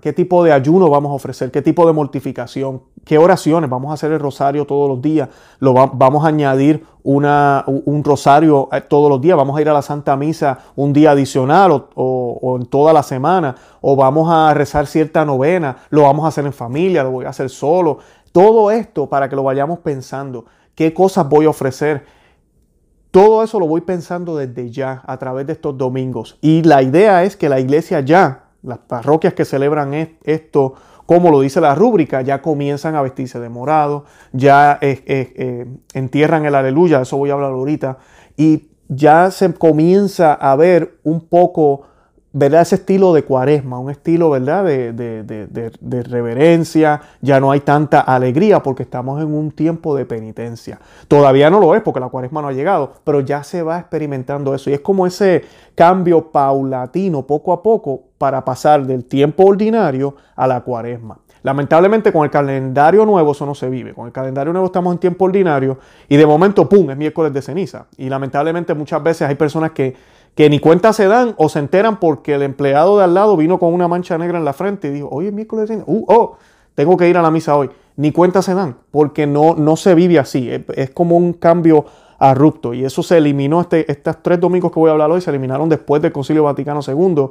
qué 0.00 0.14
tipo 0.14 0.42
de 0.42 0.52
ayuno 0.52 0.88
vamos 0.88 1.10
a 1.10 1.16
ofrecer, 1.16 1.50
qué 1.50 1.60
tipo 1.60 1.86
de 1.86 1.92
mortificación, 1.92 2.80
qué 3.04 3.18
oraciones, 3.18 3.68
vamos 3.68 3.90
a 3.90 3.94
hacer 3.94 4.10
el 4.12 4.20
rosario 4.20 4.64
todos 4.64 4.88
los 4.88 5.02
días, 5.02 5.28
lo 5.58 5.74
vamos 5.74 6.24
a 6.24 6.28
añadir 6.28 6.86
una, 7.02 7.62
un 7.66 8.02
rosario 8.04 8.70
eh, 8.72 8.80
todos 8.80 9.10
los 9.10 9.20
días, 9.20 9.36
vamos 9.36 9.58
a 9.58 9.60
ir 9.60 9.68
a 9.68 9.74
la 9.74 9.82
Santa 9.82 10.16
Misa 10.16 10.60
un 10.76 10.94
día 10.94 11.10
adicional 11.10 11.72
o, 11.72 11.88
o, 11.94 12.56
en 12.56 12.64
toda 12.66 12.94
la 12.94 13.02
semana, 13.02 13.54
o 13.82 13.96
vamos 13.96 14.30
a 14.30 14.54
rezar 14.54 14.86
cierta 14.86 15.26
novena, 15.26 15.76
lo 15.90 16.02
vamos 16.04 16.24
a 16.24 16.28
hacer 16.28 16.46
en 16.46 16.54
familia, 16.54 17.02
lo 17.02 17.10
voy 17.10 17.26
a 17.26 17.30
hacer 17.30 17.50
solo. 17.50 17.98
Todo 18.32 18.70
esto 18.70 19.08
para 19.08 19.28
que 19.28 19.36
lo 19.36 19.44
vayamos 19.44 19.78
pensando. 19.80 20.46
¿Qué 20.74 20.92
cosas 20.92 21.28
voy 21.28 21.46
a 21.46 21.50
ofrecer? 21.50 22.04
Todo 23.10 23.42
eso 23.42 23.60
lo 23.60 23.66
voy 23.66 23.82
pensando 23.82 24.36
desde 24.36 24.70
ya 24.70 25.02
a 25.06 25.18
través 25.18 25.46
de 25.46 25.52
estos 25.52 25.76
domingos. 25.76 26.38
Y 26.40 26.62
la 26.62 26.82
idea 26.82 27.24
es 27.24 27.36
que 27.36 27.50
la 27.50 27.60
iglesia 27.60 28.00
ya, 28.00 28.46
las 28.62 28.78
parroquias 28.78 29.34
que 29.34 29.44
celebran 29.44 30.16
esto, 30.24 30.74
como 31.04 31.30
lo 31.30 31.40
dice 31.40 31.60
la 31.60 31.74
rúbrica, 31.74 32.22
ya 32.22 32.40
comienzan 32.40 32.94
a 32.94 33.02
vestirse 33.02 33.38
de 33.38 33.50
morado, 33.50 34.06
ya 34.32 34.78
eh, 34.80 35.02
eh, 35.06 35.32
eh, 35.36 35.66
entierran 35.92 36.46
el 36.46 36.54
aleluya, 36.54 37.02
eso 37.02 37.18
voy 37.18 37.28
a 37.28 37.34
hablar 37.34 37.52
ahorita, 37.52 37.98
y 38.36 38.70
ya 38.88 39.30
se 39.30 39.52
comienza 39.52 40.32
a 40.32 40.56
ver 40.56 40.98
un 41.02 41.20
poco 41.20 41.82
¿verdad? 42.32 42.62
Ese 42.62 42.76
estilo 42.76 43.12
de 43.12 43.24
cuaresma, 43.24 43.78
un 43.78 43.90
estilo, 43.90 44.30
¿verdad? 44.30 44.64
De, 44.64 44.92
de, 44.92 46.02
reverencia, 46.02 47.00
ya 47.20 47.40
no 47.40 47.50
hay 47.50 47.60
tanta 47.60 48.00
alegría 48.00 48.62
porque 48.62 48.82
estamos 48.82 49.20
en 49.22 49.34
un 49.34 49.50
tiempo 49.50 49.94
de 49.94 50.06
penitencia. 50.06 50.80
Todavía 51.08 51.50
no 51.50 51.60
lo 51.60 51.74
es 51.74 51.82
porque 51.82 52.00
la 52.00 52.08
cuaresma 52.08 52.42
no 52.42 52.48
ha 52.48 52.52
llegado, 52.52 52.94
pero 53.04 53.20
ya 53.20 53.44
se 53.44 53.62
va 53.62 53.78
experimentando 53.78 54.54
eso. 54.54 54.70
Y 54.70 54.74
es 54.74 54.80
como 54.80 55.06
ese 55.06 55.44
cambio 55.74 56.30
paulatino, 56.30 57.26
poco 57.26 57.52
a 57.52 57.62
poco, 57.62 58.04
para 58.16 58.44
pasar 58.44 58.86
del 58.86 59.04
tiempo 59.04 59.44
ordinario 59.44 60.14
a 60.34 60.46
la 60.46 60.60
cuaresma. 60.60 61.18
Lamentablemente 61.42 62.12
con 62.12 62.24
el 62.24 62.30
calendario 62.30 63.04
nuevo 63.04 63.32
eso 63.32 63.44
no 63.44 63.54
se 63.54 63.68
vive. 63.68 63.94
Con 63.94 64.06
el 64.06 64.12
calendario 64.12 64.52
nuevo 64.52 64.66
estamos 64.66 64.92
en 64.92 64.98
tiempo 64.98 65.24
ordinario 65.24 65.78
y 66.08 66.16
de 66.16 66.24
momento, 66.24 66.68
¡pum!, 66.68 66.90
es 66.90 66.96
miércoles 66.96 67.32
de 67.32 67.42
ceniza. 67.42 67.86
Y 67.96 68.08
lamentablemente 68.08 68.74
muchas 68.74 69.02
veces 69.02 69.28
hay 69.28 69.34
personas 69.34 69.72
que 69.72 69.94
que 70.34 70.48
ni 70.48 70.58
cuenta 70.58 70.92
se 70.92 71.06
dan 71.06 71.34
o 71.36 71.48
se 71.48 71.58
enteran 71.58 72.00
porque 72.00 72.34
el 72.34 72.42
empleado 72.42 72.98
de 72.98 73.04
al 73.04 73.14
lado 73.14 73.36
vino 73.36 73.58
con 73.58 73.74
una 73.74 73.88
mancha 73.88 74.16
negra 74.16 74.38
en 74.38 74.44
la 74.44 74.52
frente 74.52 74.88
y 74.88 74.92
dijo, 74.92 75.08
oye, 75.10 75.30
miércoles, 75.30 75.70
uh, 75.86 76.04
oh, 76.08 76.36
tengo 76.74 76.96
que 76.96 77.08
ir 77.08 77.16
a 77.18 77.22
la 77.22 77.30
misa 77.30 77.56
hoy. 77.56 77.70
Ni 77.96 78.12
cuenta 78.12 78.40
se 78.40 78.54
dan 78.54 78.76
porque 78.90 79.26
no, 79.26 79.54
no 79.54 79.76
se 79.76 79.94
vive 79.94 80.18
así. 80.18 80.50
Es, 80.74 80.90
como 80.90 81.16
un 81.16 81.34
cambio 81.34 81.84
abrupto 82.18 82.72
y 82.72 82.84
eso 82.84 83.02
se 83.02 83.18
eliminó, 83.18 83.60
este, 83.60 83.90
estos 83.90 84.22
tres 84.22 84.40
domingos 84.40 84.72
que 84.72 84.80
voy 84.80 84.88
a 84.88 84.92
hablar 84.92 85.10
hoy 85.10 85.20
se 85.20 85.28
eliminaron 85.28 85.68
después 85.68 86.00
del 86.00 86.12
Concilio 86.12 86.44
Vaticano 86.44 86.80
II. 86.86 87.26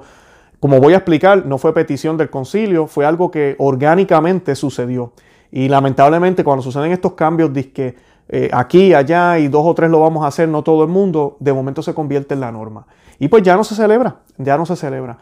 Como 0.60 0.80
voy 0.80 0.94
a 0.94 0.98
explicar, 0.98 1.44
no 1.48 1.58
fue 1.58 1.74
petición 1.74 2.18
del 2.18 2.30
concilio, 2.30 2.86
fue 2.86 3.04
algo 3.04 3.32
que 3.32 3.56
orgánicamente 3.58 4.54
sucedió. 4.56 5.12
Y 5.52 5.68
lamentablemente 5.70 6.44
cuando 6.44 6.62
suceden 6.62 6.92
estos 6.92 7.14
cambios, 7.14 7.50
que 7.74 7.96
eh, 8.34 8.50
aquí, 8.54 8.94
allá 8.94 9.38
y 9.40 9.50
dos 9.50 9.66
o 9.66 9.76
tres 9.76 9.92
lo 9.92 10.00
vamos 10.00 10.24
a 10.24 10.28
hacer, 10.28 10.48
no 10.48 10.64
todo 10.64 10.84
el 10.84 10.90
mundo, 10.90 11.36
de 11.42 11.52
momento 11.52 11.84
se 11.84 11.94
convierte 11.94 12.34
en 12.34 12.40
la 12.40 12.50
norma. 12.52 12.88
Y 13.20 13.28
pues 13.28 13.44
ya 13.44 13.58
no 13.58 13.66
se 13.66 13.76
celebra, 13.76 14.16
ya 14.38 14.58
no 14.58 14.66
se 14.66 14.78
celebra. 14.78 15.18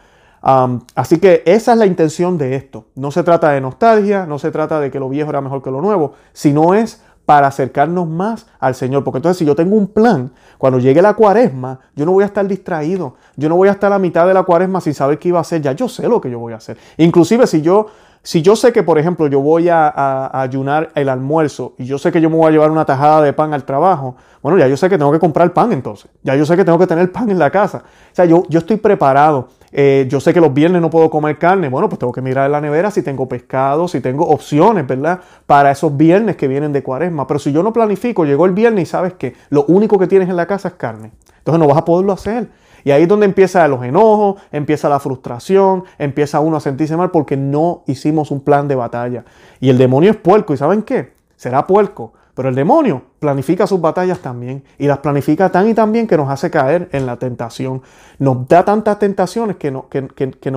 así 0.94 1.18
que 1.18 1.42
esa 1.44 1.72
es 1.72 1.78
la 1.78 1.86
intención 1.86 2.38
de 2.38 2.54
esto. 2.54 2.86
No 2.94 3.10
se 3.10 3.24
trata 3.24 3.50
de 3.50 3.60
nostalgia, 3.60 4.26
no 4.26 4.38
se 4.38 4.52
trata 4.52 4.78
de 4.78 4.92
que 4.92 5.00
lo 5.00 5.08
viejo 5.08 5.28
era 5.28 5.40
mejor 5.40 5.60
que 5.60 5.72
lo 5.72 5.80
nuevo, 5.80 6.12
sino 6.32 6.72
es 6.72 7.02
para 7.26 7.48
acercarnos 7.48 8.08
más 8.08 8.46
al 8.58 8.74
Señor. 8.76 9.02
Porque 9.02 9.18
entonces 9.18 9.38
si 9.38 9.44
yo 9.44 9.54
tengo 9.56 9.76
un 9.76 9.88
plan, 9.88 10.32
cuando 10.56 10.78
llegue 10.78 11.02
la 11.02 11.14
cuaresma, 11.14 11.80
yo 11.96 12.06
no 12.06 12.12
voy 12.12 12.22
a 12.22 12.26
estar 12.26 12.46
distraído. 12.46 13.16
Yo 13.36 13.48
no 13.48 13.56
voy 13.56 13.68
a 13.68 13.72
estar 13.72 13.92
a 13.92 13.98
mitad 13.98 14.26
de 14.26 14.34
la 14.34 14.44
cuaresma 14.44 14.80
sin 14.80 14.94
saber 14.94 15.18
qué 15.18 15.28
iba 15.28 15.38
a 15.38 15.42
hacer. 15.42 15.60
Ya 15.60 15.72
yo 15.72 15.88
sé 15.88 16.08
lo 16.08 16.20
que 16.20 16.30
yo 16.30 16.38
voy 16.38 16.52
a 16.52 16.56
hacer. 16.56 16.78
Inclusive 16.96 17.46
si 17.46 17.60
yo 17.60 17.86
si 18.22 18.42
yo 18.42 18.54
sé 18.54 18.72
que, 18.72 18.82
por 18.82 18.98
ejemplo, 18.98 19.26
yo 19.28 19.40
voy 19.40 19.68
a, 19.70 20.40
ayunar 20.42 20.90
el 20.94 21.08
almuerzo 21.08 21.74
y 21.78 21.86
yo 21.86 21.98
sé 21.98 22.12
que 22.12 22.20
yo 22.20 22.28
me 22.28 22.36
voy 22.36 22.48
a 22.48 22.50
llevar 22.50 22.70
una 22.70 22.84
tajada 22.84 23.22
de 23.22 23.32
pan 23.32 23.54
al 23.54 23.64
trabajo, 23.64 24.16
bueno, 24.42 24.58
ya 24.58 24.68
yo 24.68 24.76
sé 24.76 24.88
que 24.90 24.98
tengo 24.98 25.10
que 25.10 25.18
comprar 25.18 25.52
pan 25.52 25.72
entonces. 25.72 26.10
Ya 26.22 26.36
yo 26.36 26.44
sé 26.44 26.56
que 26.56 26.64
tengo 26.64 26.78
que 26.78 26.86
tener 26.86 27.10
pan 27.12 27.30
en 27.30 27.38
la 27.38 27.50
casa. 27.50 27.78
O 27.78 28.14
sea, 28.14 28.24
yo, 28.26 28.44
yo 28.48 28.58
estoy 28.58 28.76
preparado. 28.76 29.48
Eh, 29.72 30.06
yo 30.08 30.18
sé 30.18 30.34
que 30.34 30.40
los 30.40 30.52
viernes 30.52 30.82
no 30.82 30.90
puedo 30.90 31.08
comer 31.08 31.38
carne. 31.38 31.68
Bueno, 31.68 31.88
pues 31.88 31.98
tengo 31.98 32.12
que 32.12 32.22
mirar 32.22 32.46
en 32.46 32.52
la 32.52 32.60
nevera 32.60 32.90
si 32.90 33.02
tengo 33.02 33.28
pescado, 33.28 33.88
si 33.88 34.00
tengo 34.00 34.26
opciones, 34.26 34.86
¿verdad? 34.86 35.20
Para 35.46 35.70
esos 35.70 35.96
viernes 35.96 36.36
que 36.36 36.48
vienen 36.48 36.72
de 36.72 36.82
cuaresma. 36.82 37.26
Pero 37.26 37.38
si 37.38 37.52
yo 37.52 37.62
no 37.62 37.72
planifico, 37.72 38.24
llegó 38.24 38.46
el 38.46 38.52
viernes 38.52 38.82
y 38.82 38.86
sabes 38.86 39.14
que 39.14 39.34
lo 39.50 39.64
único 39.64 39.98
que 39.98 40.06
tienes 40.06 40.28
en 40.28 40.36
la 40.36 40.46
casa 40.46 40.68
es 40.68 40.74
carne. 40.74 41.12
Entonces 41.38 41.58
no 41.58 41.66
vas 41.66 41.78
a 41.78 41.84
poderlo 41.84 42.12
hacer. 42.12 42.48
Y 42.84 42.90
ahí 42.90 43.02
es 43.02 43.08
donde 43.08 43.26
empieza 43.26 43.66
los 43.68 43.82
enojos, 43.84 44.40
empieza 44.52 44.88
la 44.88 45.00
frustración, 45.00 45.84
empieza 45.98 46.40
uno 46.40 46.56
a 46.56 46.60
sentirse 46.60 46.96
mal 46.96 47.10
porque 47.10 47.36
no 47.36 47.82
hicimos 47.86 48.30
un 48.30 48.40
plan 48.40 48.68
de 48.68 48.74
batalla. 48.74 49.24
Y 49.60 49.70
el 49.70 49.78
demonio 49.78 50.10
es 50.10 50.16
puerco. 50.16 50.54
¿Y 50.54 50.56
saben 50.56 50.82
qué? 50.82 51.14
Será 51.36 51.66
puerco. 51.66 52.12
Pero 52.34 52.48
el 52.48 52.54
demonio 52.54 53.02
planifica 53.18 53.66
sus 53.66 53.80
batallas 53.80 54.20
también 54.20 54.64
y 54.78 54.86
las 54.86 54.98
planifica 54.98 55.50
tan 55.50 55.68
y 55.68 55.74
tan 55.74 55.92
bien 55.92 56.06
que 56.06 56.16
nos 56.16 56.30
hace 56.30 56.50
caer 56.50 56.88
en 56.92 57.04
la 57.04 57.16
tentación. 57.16 57.82
Nos 58.18 58.48
da 58.48 58.64
tantas 58.64 58.98
tentaciones 58.98 59.56
que, 59.56 59.70
nos, 59.70 59.84
que, 59.86 60.50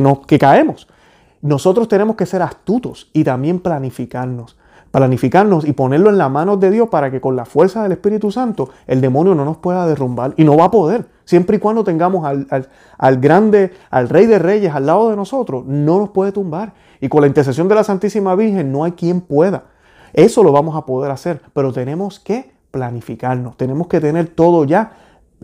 nos, 0.00 0.18
que 0.26 0.38
caemos. 0.38 0.86
Nosotros 1.42 1.88
tenemos 1.88 2.16
que 2.16 2.26
ser 2.26 2.42
astutos 2.42 3.10
y 3.12 3.24
también 3.24 3.60
planificarnos 3.60 4.56
planificarnos 4.92 5.66
y 5.66 5.72
ponerlo 5.72 6.08
en 6.08 6.18
las 6.18 6.30
manos 6.30 6.60
de 6.60 6.70
Dios 6.70 6.88
para 6.88 7.10
que 7.10 7.20
con 7.20 7.34
la 7.34 7.44
fuerza 7.44 7.82
del 7.82 7.90
Espíritu 7.90 8.30
Santo 8.30 8.70
el 8.86 9.00
demonio 9.00 9.34
no 9.34 9.44
nos 9.44 9.56
pueda 9.56 9.88
derrumbar 9.88 10.34
y 10.36 10.44
no 10.44 10.56
va 10.56 10.66
a 10.66 10.70
poder. 10.70 11.06
Siempre 11.24 11.56
y 11.56 11.58
cuando 11.60 11.84
tengamos 11.84 12.24
al, 12.24 12.46
al, 12.98 13.16
grande, 13.18 13.72
al 13.90 14.08
Rey 14.08 14.26
de 14.26 14.38
Reyes 14.38 14.74
al 14.74 14.86
lado 14.86 15.10
de 15.10 15.16
nosotros, 15.16 15.64
no 15.66 15.98
nos 15.98 16.10
puede 16.10 16.32
tumbar. 16.32 16.74
Y 17.00 17.08
con 17.08 17.22
la 17.22 17.26
intercesión 17.26 17.68
de 17.68 17.74
la 17.74 17.84
Santísima 17.84 18.34
Virgen 18.34 18.70
no 18.70 18.84
hay 18.84 18.92
quien 18.92 19.20
pueda. 19.20 19.64
Eso 20.12 20.42
lo 20.44 20.52
vamos 20.52 20.76
a 20.76 20.86
poder 20.86 21.10
hacer, 21.10 21.40
pero 21.52 21.72
tenemos 21.72 22.20
que 22.20 22.52
planificarnos, 22.70 23.56
tenemos 23.56 23.86
que 23.88 24.00
tener 24.00 24.28
todo 24.28 24.64
ya 24.64 24.92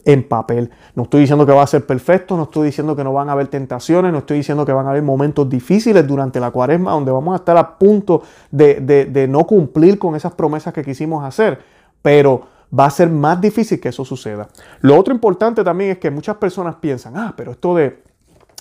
en 0.05 0.27
papel. 0.27 0.71
No 0.95 1.05
estoy 1.05 1.21
diciendo 1.23 1.47
que 1.47 1.53
va 1.53 1.63
a 1.63 1.67
ser 1.67 1.87
perfecto, 1.87 2.37
no 2.37 2.45
estoy 2.45 2.67
diciendo 2.67 2.97
que 2.97 3.05
no 3.05 3.13
van 3.13 3.29
a 3.29 3.33
haber 3.33 3.49
tentaciones, 3.49 4.13
no 4.13 4.19
estoy 4.19 4.39
diciendo 4.39 4.65
que 4.65 4.73
van 4.73 4.87
a 4.87 4.91
haber 4.91 5.03
momentos 5.03 5.49
difíciles 5.49 6.07
durante 6.07 6.41
la 6.41 6.51
cuaresma 6.51 6.93
donde 6.93 7.13
vamos 7.13 7.35
a 7.35 7.37
estar 7.37 7.57
a 7.57 7.79
punto 7.79 8.23
de, 8.51 9.27
no 9.29 9.47
cumplir 9.47 9.99
con 9.99 10.15
esas 10.15 10.33
promesas 10.33 10.73
que 10.73 10.85
quisimos 10.85 11.25
hacer, 11.25 11.61
pero, 12.03 12.43
va 12.79 12.87
a 12.87 12.91
ser 12.91 13.11
más 13.11 13.41
difícil 13.41 13.81
que 13.81 13.89
eso 13.89 14.05
suceda. 14.05 14.49
Lo 14.81 14.99
otro 14.99 15.13
importante 15.13 15.65
también 15.65 15.93
es 15.93 15.99
que 15.99 16.11
muchas 16.11 16.37
personas 16.37 16.77
piensan, 16.77 17.17
ah, 17.17 17.35
pero 17.37 17.53
esto 17.53 17.75
de, 17.75 18.03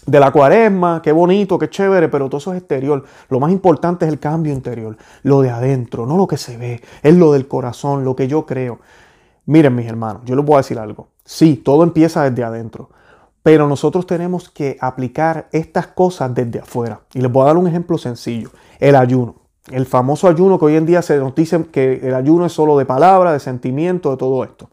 de 0.06 0.20
la 0.20 0.32
cuaresma, 0.32 1.01
qué 1.01 1.12
bonito, 1.12 1.60
qué 1.60 1.70
chévere, 1.70 2.10
pero 2.10 2.28
todo 2.28 2.38
eso 2.38 2.54
es 2.54 2.60
exterior. 2.60 3.04
Lo 3.30 3.39
más 3.39 3.51
importante 3.51 4.06
es 4.06 4.12
el 4.12 4.20
cambio 4.20 4.54
interior, 4.54 4.98
lo 5.24 5.42
de 5.42 5.50
adentro, 5.50 6.06
no 6.06 6.18
lo 6.18 6.28
que 6.28 6.38
se 6.38 6.58
ve, 6.58 6.82
es 7.04 7.16
lo 7.16 7.34
del 7.34 7.48
corazón, 7.48 8.04
lo 8.04 8.16
que 8.16 8.28
yo 8.28 8.46
creo. 8.46 8.80
Miren 9.46 9.75
mis 9.75 9.88
hermanos, 9.88 10.24
yo 10.25 10.36
les 10.36 10.46
voy 10.46 10.56
a 10.56 10.58
decir 10.58 10.80
algo. 10.80 11.10
Sí, 11.25 11.56
todo 11.56 11.84
empieza 11.84 12.30
desde 12.30 12.44
adentro, 12.44 12.89
pero 13.44 13.68
nosotros 13.68 14.06
tenemos 14.06 14.50
que 14.50 14.78
aplicar 14.80 15.48
estas 15.51 15.88
cosas 15.88 16.34
desde 16.34 16.60
afuera. 16.60 17.01
Y 17.13 17.22
les 17.22 17.32
voy 17.32 17.44
a 17.44 17.48
dar 17.48 17.58
un 17.58 17.68
ejemplo 17.68 17.98
sencillo, 17.98 18.50
el 18.80 18.96
ayuno. 18.96 19.36
El 19.72 19.86
famoso 19.86 20.28
ayuno 20.28 20.58
que 20.58 20.66
hoy 20.66 20.76
en 20.76 20.86
día 20.86 21.02
se 21.02 21.18
nos 21.18 21.36
dice 21.36 21.66
que 21.66 22.02
el 22.04 22.16
ayuno 22.16 22.46
es 22.46 22.54
solo 22.54 22.78
de 22.78 22.86
palabra, 22.86 23.34
de 23.34 23.40
sentimiento, 23.40 24.12
de 24.12 24.18
todo 24.18 24.44
esto. 24.44 24.70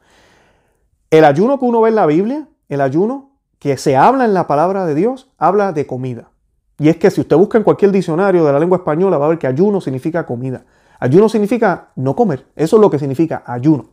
El 1.10 1.24
ayuno 1.24 1.58
que 1.58 1.64
uno 1.66 1.80
ve 1.82 1.90
en 1.90 1.94
la 1.94 2.06
Biblia, 2.06 2.48
el 2.68 2.80
ayuno 2.80 3.30
que 3.58 3.76
se 3.76 3.96
habla 3.96 4.24
en 4.24 4.34
la 4.34 4.46
palabra 4.46 4.86
de 4.86 4.94
Dios, 4.94 5.30
habla 5.38 5.72
de 5.72 5.86
comida. 5.86 6.30
Y 6.78 6.88
es 6.88 6.96
que 6.96 7.10
si 7.10 7.20
usted 7.20 7.36
busca 7.36 7.58
en 7.58 7.64
cualquier 7.64 7.90
diccionario 7.90 8.44
de 8.44 8.52
la 8.52 8.58
lengua 8.58 8.78
española, 8.78 9.18
va 9.18 9.26
a 9.26 9.28
ver 9.30 9.38
que 9.38 9.46
ayuno 9.46 9.80
significa 9.80 10.26
comida. 10.26 10.64
Ayuno 10.98 11.28
significa 11.28 11.88
no 11.96 12.14
comer. 12.14 12.46
Eso 12.54 12.76
es 12.76 12.82
lo 12.82 12.90
que 12.90 12.98
significa 12.98 13.42
ayuno. 13.46 13.86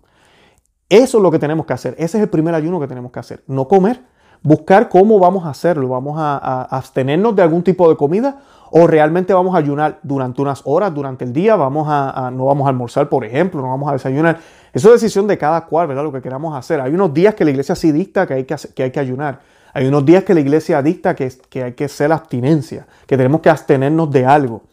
Eso 0.90 1.18
es 1.18 1.24
lo 1.24 1.32
que 1.32 1.40
tenemos 1.40 1.66
que 1.66 1.74
hacer. 1.74 1.96
Ese 1.98 2.18
es 2.18 2.24
el 2.24 2.30
primer 2.30 2.54
ayuno 2.56 2.80
que 2.80 2.88
tenemos 2.88 3.12
que 3.12 3.20
hacer. 3.20 3.44
No 3.48 3.68
comer. 3.68 4.02
Buscar 4.42 4.90
cómo 4.90 5.18
vamos 5.20 5.46
a 5.46 5.50
hacerlo. 5.50 5.88
Vamos 5.88 6.16
a, 6.18 6.64
abstenernos 6.64 7.36
de 7.36 7.42
algún 7.42 7.64
tipo 7.64 7.90
de 7.90 7.96
comida 7.96 8.42
o 8.76 8.88
realmente 8.88 9.36
vamos 9.36 9.54
a 9.54 9.60
ayunar 9.60 10.00
durante 10.02 10.42
unas 10.42 10.64
horas, 10.66 10.92
durante 10.92 11.24
el 11.24 11.32
día. 11.32 11.56
Vamos 11.56 11.86
a, 11.88 12.32
no 12.34 12.46
vamos 12.46 12.66
a 12.66 12.70
almorzar, 12.70 13.08
por 13.08 13.24
ejemplo, 13.24 13.62
no 13.62 13.68
vamos 13.68 13.88
a 13.88 13.94
desayunar. 13.94 14.40
Eso 14.74 14.88
es 14.92 15.00
decisión 15.00 15.28
de 15.28 15.38
cada 15.38 15.68
cual, 15.68 15.86
¿verdad? 15.86 16.04
Lo 16.04 16.12
que 16.12 16.24
queramos 16.24 16.58
hacer. 16.58 16.82
Hay 16.82 16.92
unos 16.92 17.14
días 17.14 17.36
que 17.36 17.46
la 17.46 17.52
iglesia 17.52 17.76
sí 17.76 17.92
dicta 17.92 18.26
que 18.26 18.34
hay 18.34 18.44
que, 18.46 18.56
que, 18.74 18.82
hay 18.82 18.90
que 18.90 19.00
ayunar. 19.00 19.42
Hay 19.76 19.86
unos 19.86 20.04
días 20.04 20.24
que 20.24 20.34
la 20.34 20.40
iglesia 20.40 20.82
dicta 20.82 21.14
que, 21.14 21.32
que 21.52 21.66
hay 21.66 21.74
que 21.74 21.86
hacer 21.86 22.12
abstinencia, 22.12 22.88
que 23.06 23.16
tenemos 23.16 23.42
que 23.42 23.52
abstenernos 23.52 24.10
de 24.10 24.26
algo. 24.26 24.64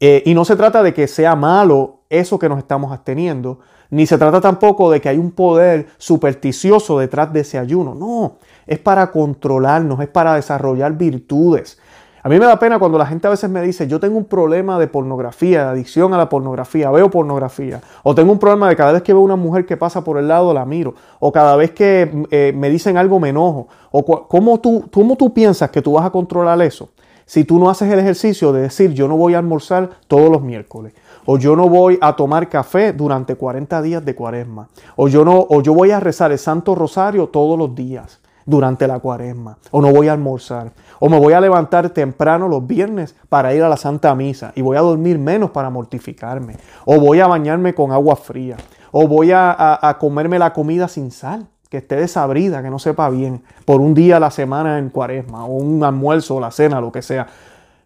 Eh, 0.00 0.24
y 0.26 0.34
no 0.34 0.44
se 0.44 0.56
trata 0.56 0.82
de 0.82 0.92
que 0.92 1.06
sea 1.06 1.36
malo 1.36 2.00
eso 2.10 2.40
que 2.40 2.48
nos 2.48 2.58
estamos 2.58 2.90
absteniendo, 2.90 3.60
ni 3.90 4.04
se 4.06 4.18
trata 4.18 4.40
tampoco 4.40 4.90
de 4.90 5.00
que 5.00 5.10
hay 5.10 5.18
un 5.18 5.30
poder 5.30 5.86
supersticioso 5.98 6.98
detrás 6.98 7.32
de 7.32 7.42
ese 7.42 7.58
ayuno. 7.58 7.94
No, 7.94 8.38
es 8.66 8.80
para 8.80 9.12
controlarnos, 9.12 10.00
es 10.00 10.08
para 10.08 10.34
desarrollar 10.34 10.94
virtudes. 10.94 11.78
A 12.26 12.30
mí 12.30 12.38
me 12.38 12.46
da 12.46 12.58
pena 12.58 12.78
cuando 12.78 12.96
la 12.96 13.04
gente 13.04 13.26
a 13.26 13.30
veces 13.30 13.50
me 13.50 13.60
dice, 13.60 13.86
yo 13.86 14.00
tengo 14.00 14.16
un 14.16 14.24
problema 14.24 14.78
de 14.78 14.86
pornografía, 14.86 15.64
de 15.64 15.70
adicción 15.72 16.14
a 16.14 16.16
la 16.16 16.30
pornografía, 16.30 16.90
veo 16.90 17.10
pornografía, 17.10 17.82
o 18.02 18.14
tengo 18.14 18.32
un 18.32 18.38
problema 18.38 18.66
de 18.66 18.76
cada 18.76 18.92
vez 18.92 19.02
que 19.02 19.12
veo 19.12 19.20
una 19.20 19.36
mujer 19.36 19.66
que 19.66 19.76
pasa 19.76 20.02
por 20.02 20.16
el 20.16 20.26
lado 20.26 20.54
la 20.54 20.64
miro, 20.64 20.94
o 21.20 21.30
cada 21.30 21.54
vez 21.54 21.72
que 21.72 22.26
eh, 22.30 22.54
me 22.56 22.70
dicen 22.70 22.96
algo 22.96 23.20
me 23.20 23.28
enojo, 23.28 23.68
o 23.90 24.26
¿cómo 24.26 24.58
tú, 24.58 24.88
¿cómo 24.90 25.16
tú 25.16 25.34
piensas 25.34 25.68
que 25.68 25.82
tú 25.82 25.92
vas 25.92 26.06
a 26.06 26.10
controlar 26.10 26.62
eso? 26.62 26.88
Si 27.26 27.44
tú 27.44 27.58
no 27.58 27.68
haces 27.68 27.92
el 27.92 27.98
ejercicio 27.98 28.54
de 28.54 28.62
decir, 28.62 28.94
yo 28.94 29.06
no 29.06 29.18
voy 29.18 29.34
a 29.34 29.38
almorzar 29.38 29.90
todos 30.08 30.30
los 30.30 30.40
miércoles, 30.40 30.94
o 31.26 31.36
yo 31.36 31.54
no 31.56 31.68
voy 31.68 31.98
a 32.00 32.16
tomar 32.16 32.48
café 32.48 32.94
durante 32.94 33.34
40 33.34 33.82
días 33.82 34.02
de 34.02 34.14
cuaresma, 34.14 34.70
o 34.96 35.08
yo, 35.08 35.26
no, 35.26 35.46
o 35.50 35.60
yo 35.60 35.74
voy 35.74 35.90
a 35.90 36.00
rezar 36.00 36.32
el 36.32 36.38
Santo 36.38 36.74
Rosario 36.74 37.26
todos 37.26 37.58
los 37.58 37.74
días 37.74 38.23
durante 38.46 38.86
la 38.86 38.98
cuaresma, 38.98 39.58
o 39.70 39.80
no 39.80 39.92
voy 39.92 40.08
a 40.08 40.12
almorzar, 40.12 40.72
o 41.00 41.08
me 41.08 41.18
voy 41.18 41.32
a 41.32 41.40
levantar 41.40 41.90
temprano 41.90 42.48
los 42.48 42.66
viernes 42.66 43.16
para 43.28 43.54
ir 43.54 43.62
a 43.62 43.68
la 43.68 43.76
Santa 43.76 44.14
Misa 44.14 44.52
y 44.54 44.62
voy 44.62 44.76
a 44.76 44.80
dormir 44.80 45.18
menos 45.18 45.50
para 45.50 45.70
mortificarme, 45.70 46.56
o 46.84 47.00
voy 47.00 47.20
a 47.20 47.26
bañarme 47.26 47.74
con 47.74 47.92
agua 47.92 48.16
fría, 48.16 48.56
o 48.92 49.08
voy 49.08 49.32
a, 49.32 49.78
a 49.80 49.98
comerme 49.98 50.38
la 50.38 50.52
comida 50.52 50.88
sin 50.88 51.10
sal 51.10 51.48
que 51.74 51.78
esté 51.78 51.96
desabrida, 51.96 52.62
que 52.62 52.70
no 52.70 52.78
sepa 52.78 53.10
bien, 53.10 53.42
por 53.64 53.80
un 53.80 53.94
día 53.94 54.18
a 54.18 54.20
la 54.20 54.30
semana 54.30 54.78
en 54.78 54.90
cuaresma, 54.90 55.44
o 55.44 55.54
un 55.54 55.82
almuerzo, 55.82 56.36
o 56.36 56.40
la 56.40 56.52
cena, 56.52 56.80
lo 56.80 56.92
que 56.92 57.02
sea. 57.02 57.26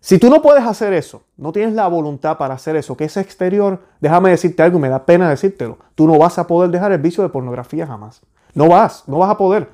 Si 0.01 0.19
tú 0.19 0.29
no 0.29 0.43
puedes 0.43 0.65
hacer 0.65 0.93
eso, 0.93 1.23
no 1.37 1.53
tienes 1.53 1.75
la 1.75 1.89
voluntad 1.89 2.37
para 2.37 2.55
hacer 2.55 2.77
eso, 2.77 2.97
que 2.97 3.05
es 3.05 3.17
exterior, 3.17 3.81
déjame 4.01 4.31
decirte 4.31 4.63
algo 4.63 4.79
y 4.79 4.83
me 4.83 4.89
da 4.89 5.07
pena 5.07 5.31
decírtelo. 5.31 5.79
Tú 5.95 6.07
no 6.07 6.19
vas 6.19 6.39
a 6.39 6.47
poder 6.47 6.71
dejar 6.71 6.93
el 6.93 7.01
vicio 7.01 7.23
de 7.23 7.31
pornografía 7.31 7.87
jamás. 7.87 8.21
No 8.55 8.69
vas, 8.69 9.05
no 9.07 9.19
vas 9.19 9.31
a 9.31 9.39
poder. 9.39 9.71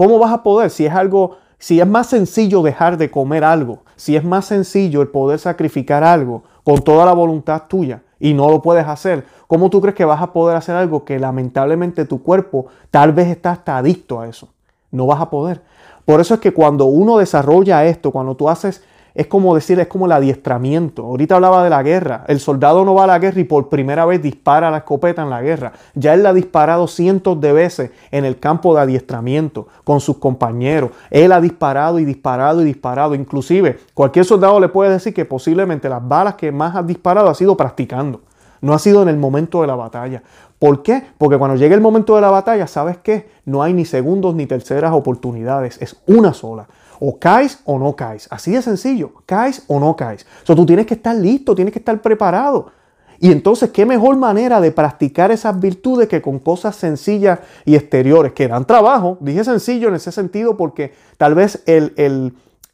¿Cómo 0.00 0.18
vas 0.18 0.32
a 0.32 0.42
poder 0.42 0.70
si 0.70 0.86
es 0.86 0.94
algo, 0.94 1.36
si 1.58 1.78
es 1.78 1.86
más 1.86 2.06
sencillo 2.06 2.62
dejar 2.62 2.96
de 2.96 3.10
comer 3.10 3.44
algo, 3.44 3.80
si 3.96 4.16
es 4.16 4.24
más 4.24 4.46
sencillo 4.46 5.02
el 5.02 5.08
poder 5.08 5.38
sacrificar 5.38 6.02
algo 6.02 6.42
con 6.64 6.80
toda 6.80 7.04
la 7.04 7.12
voluntad 7.12 7.64
tuya 7.68 8.00
y 8.18 8.32
no 8.32 8.48
lo 8.48 8.62
puedes 8.62 8.86
hacer? 8.86 9.26
¿Cómo 9.46 9.68
tú 9.68 9.82
crees 9.82 9.94
que 9.94 10.06
vas 10.06 10.22
a 10.22 10.32
poder 10.32 10.56
hacer 10.56 10.74
algo 10.74 11.04
que 11.04 11.18
lamentablemente 11.18 12.06
tu 12.06 12.22
cuerpo 12.22 12.68
tal 12.90 13.12
vez 13.12 13.28
está 13.28 13.50
hasta 13.50 13.76
adicto 13.76 14.20
a 14.20 14.26
eso? 14.26 14.48
No 14.90 15.04
vas 15.04 15.20
a 15.20 15.28
poder. 15.28 15.60
Por 16.06 16.22
eso 16.22 16.32
es 16.32 16.40
que 16.40 16.54
cuando 16.54 16.86
uno 16.86 17.18
desarrolla 17.18 17.84
esto, 17.84 18.10
cuando 18.10 18.34
tú 18.36 18.48
haces 18.48 18.82
es 19.14 19.26
como 19.26 19.54
decir, 19.54 19.78
es 19.80 19.86
como 19.86 20.06
el 20.06 20.12
adiestramiento. 20.12 21.04
Ahorita 21.04 21.36
hablaba 21.36 21.64
de 21.64 21.70
la 21.70 21.82
guerra. 21.82 22.24
El 22.28 22.40
soldado 22.40 22.84
no 22.84 22.94
va 22.94 23.04
a 23.04 23.08
la 23.08 23.18
guerra 23.18 23.40
y 23.40 23.44
por 23.44 23.68
primera 23.68 24.06
vez 24.06 24.22
dispara 24.22 24.70
la 24.70 24.78
escopeta 24.78 25.22
en 25.22 25.30
la 25.30 25.42
guerra. 25.42 25.72
Ya 25.94 26.14
él 26.14 26.22
la 26.22 26.30
ha 26.30 26.34
disparado 26.34 26.86
cientos 26.86 27.40
de 27.40 27.52
veces 27.52 27.90
en 28.10 28.24
el 28.24 28.38
campo 28.38 28.74
de 28.74 28.82
adiestramiento 28.82 29.68
con 29.84 30.00
sus 30.00 30.18
compañeros. 30.18 30.90
Él 31.10 31.32
ha 31.32 31.40
disparado 31.40 31.98
y 31.98 32.04
disparado 32.04 32.62
y 32.62 32.64
disparado. 32.64 33.14
Inclusive, 33.14 33.78
cualquier 33.94 34.24
soldado 34.24 34.60
le 34.60 34.68
puede 34.68 34.90
decir 34.92 35.14
que 35.14 35.24
posiblemente 35.24 35.88
las 35.88 36.06
balas 36.06 36.34
que 36.34 36.52
más 36.52 36.76
ha 36.76 36.82
disparado 36.82 37.28
ha 37.28 37.34
sido 37.34 37.56
practicando. 37.56 38.20
No 38.60 38.74
ha 38.74 38.78
sido 38.78 39.02
en 39.02 39.08
el 39.08 39.16
momento 39.16 39.62
de 39.62 39.66
la 39.66 39.74
batalla. 39.74 40.22
¿Por 40.58 40.82
qué? 40.82 41.02
Porque 41.16 41.38
cuando 41.38 41.56
llegue 41.56 41.74
el 41.74 41.80
momento 41.80 42.14
de 42.14 42.20
la 42.20 42.30
batalla, 42.30 42.66
¿sabes 42.66 42.98
qué? 42.98 43.30
No 43.46 43.62
hay 43.62 43.72
ni 43.72 43.86
segundos 43.86 44.34
ni 44.34 44.44
terceras 44.46 44.92
oportunidades. 44.92 45.80
Es 45.80 45.96
una 46.06 46.34
sola. 46.34 46.68
O 47.00 47.18
caes 47.18 47.60
o 47.64 47.78
no 47.78 47.96
caes. 47.96 48.28
Así 48.30 48.52
de 48.52 48.62
sencillo. 48.62 49.12
Caes 49.26 49.64
o 49.66 49.80
no 49.80 49.96
caes. 49.96 50.26
O 50.42 50.46
sea, 50.46 50.54
tú 50.54 50.66
tienes 50.66 50.86
que 50.86 50.94
estar 50.94 51.16
listo, 51.16 51.54
tienes 51.54 51.72
que 51.72 51.78
estar 51.78 52.00
preparado. 52.00 52.70
Y 53.18 53.32
entonces, 53.32 53.70
¿qué 53.70 53.84
mejor 53.84 54.16
manera 54.16 54.60
de 54.60 54.72
practicar 54.72 55.30
esas 55.30 55.58
virtudes 55.60 56.08
que 56.08 56.22
con 56.22 56.38
cosas 56.38 56.74
sencillas 56.76 57.40
y 57.66 57.74
exteriores 57.74 58.32
que 58.32 58.48
dan 58.48 58.64
trabajo? 58.64 59.18
Dije 59.20 59.44
sencillo 59.44 59.88
en 59.88 59.94
ese 59.94 60.10
sentido 60.10 60.56
porque 60.56 60.94
tal 61.18 61.34
vez 61.34 61.62
el, 61.66 61.92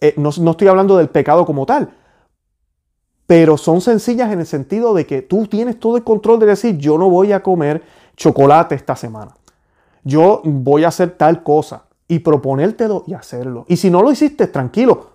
eh, 0.01 0.15
no, 0.17 0.31
no 0.39 0.51
estoy 0.53 0.69
hablando 0.69 0.97
del 0.97 1.09
pecado 1.09 1.45
como 1.45 1.67
tal, 1.67 1.91
pero 3.27 3.57
son 3.57 3.81
sencillas 3.81 4.33
en 4.33 4.39
el 4.39 4.47
sentido 4.47 4.95
de 4.95 5.05
que 5.05 5.21
tú 5.21 5.49
tienes 5.49 5.81
todo 5.81 5.97
el 5.97 6.05
control 6.05 6.39
de 6.39 6.47
decir, 6.47 6.79
yo 6.79 6.97
no 6.97 7.11
voy 7.11 7.33
a 7.33 7.43
comer 7.43 7.83
chocolate 8.17 8.77
esta 8.77 8.95
semana. 8.95 9.37
Yo 10.05 10.43
voy 10.45 10.85
a 10.85 10.89
hacer 10.89 11.11
tal 11.11 11.43
cosa 11.43 11.87
y 12.09 12.21
proponértelo 12.21 13.05
y 13.07 13.15
hacerlo. 13.15 13.65
Y 13.69 13.77
si 13.77 13.91
no 13.91 14.03
lo 14.03 14.13
hiciste, 14.13 14.47
tranquilo, 14.47 15.11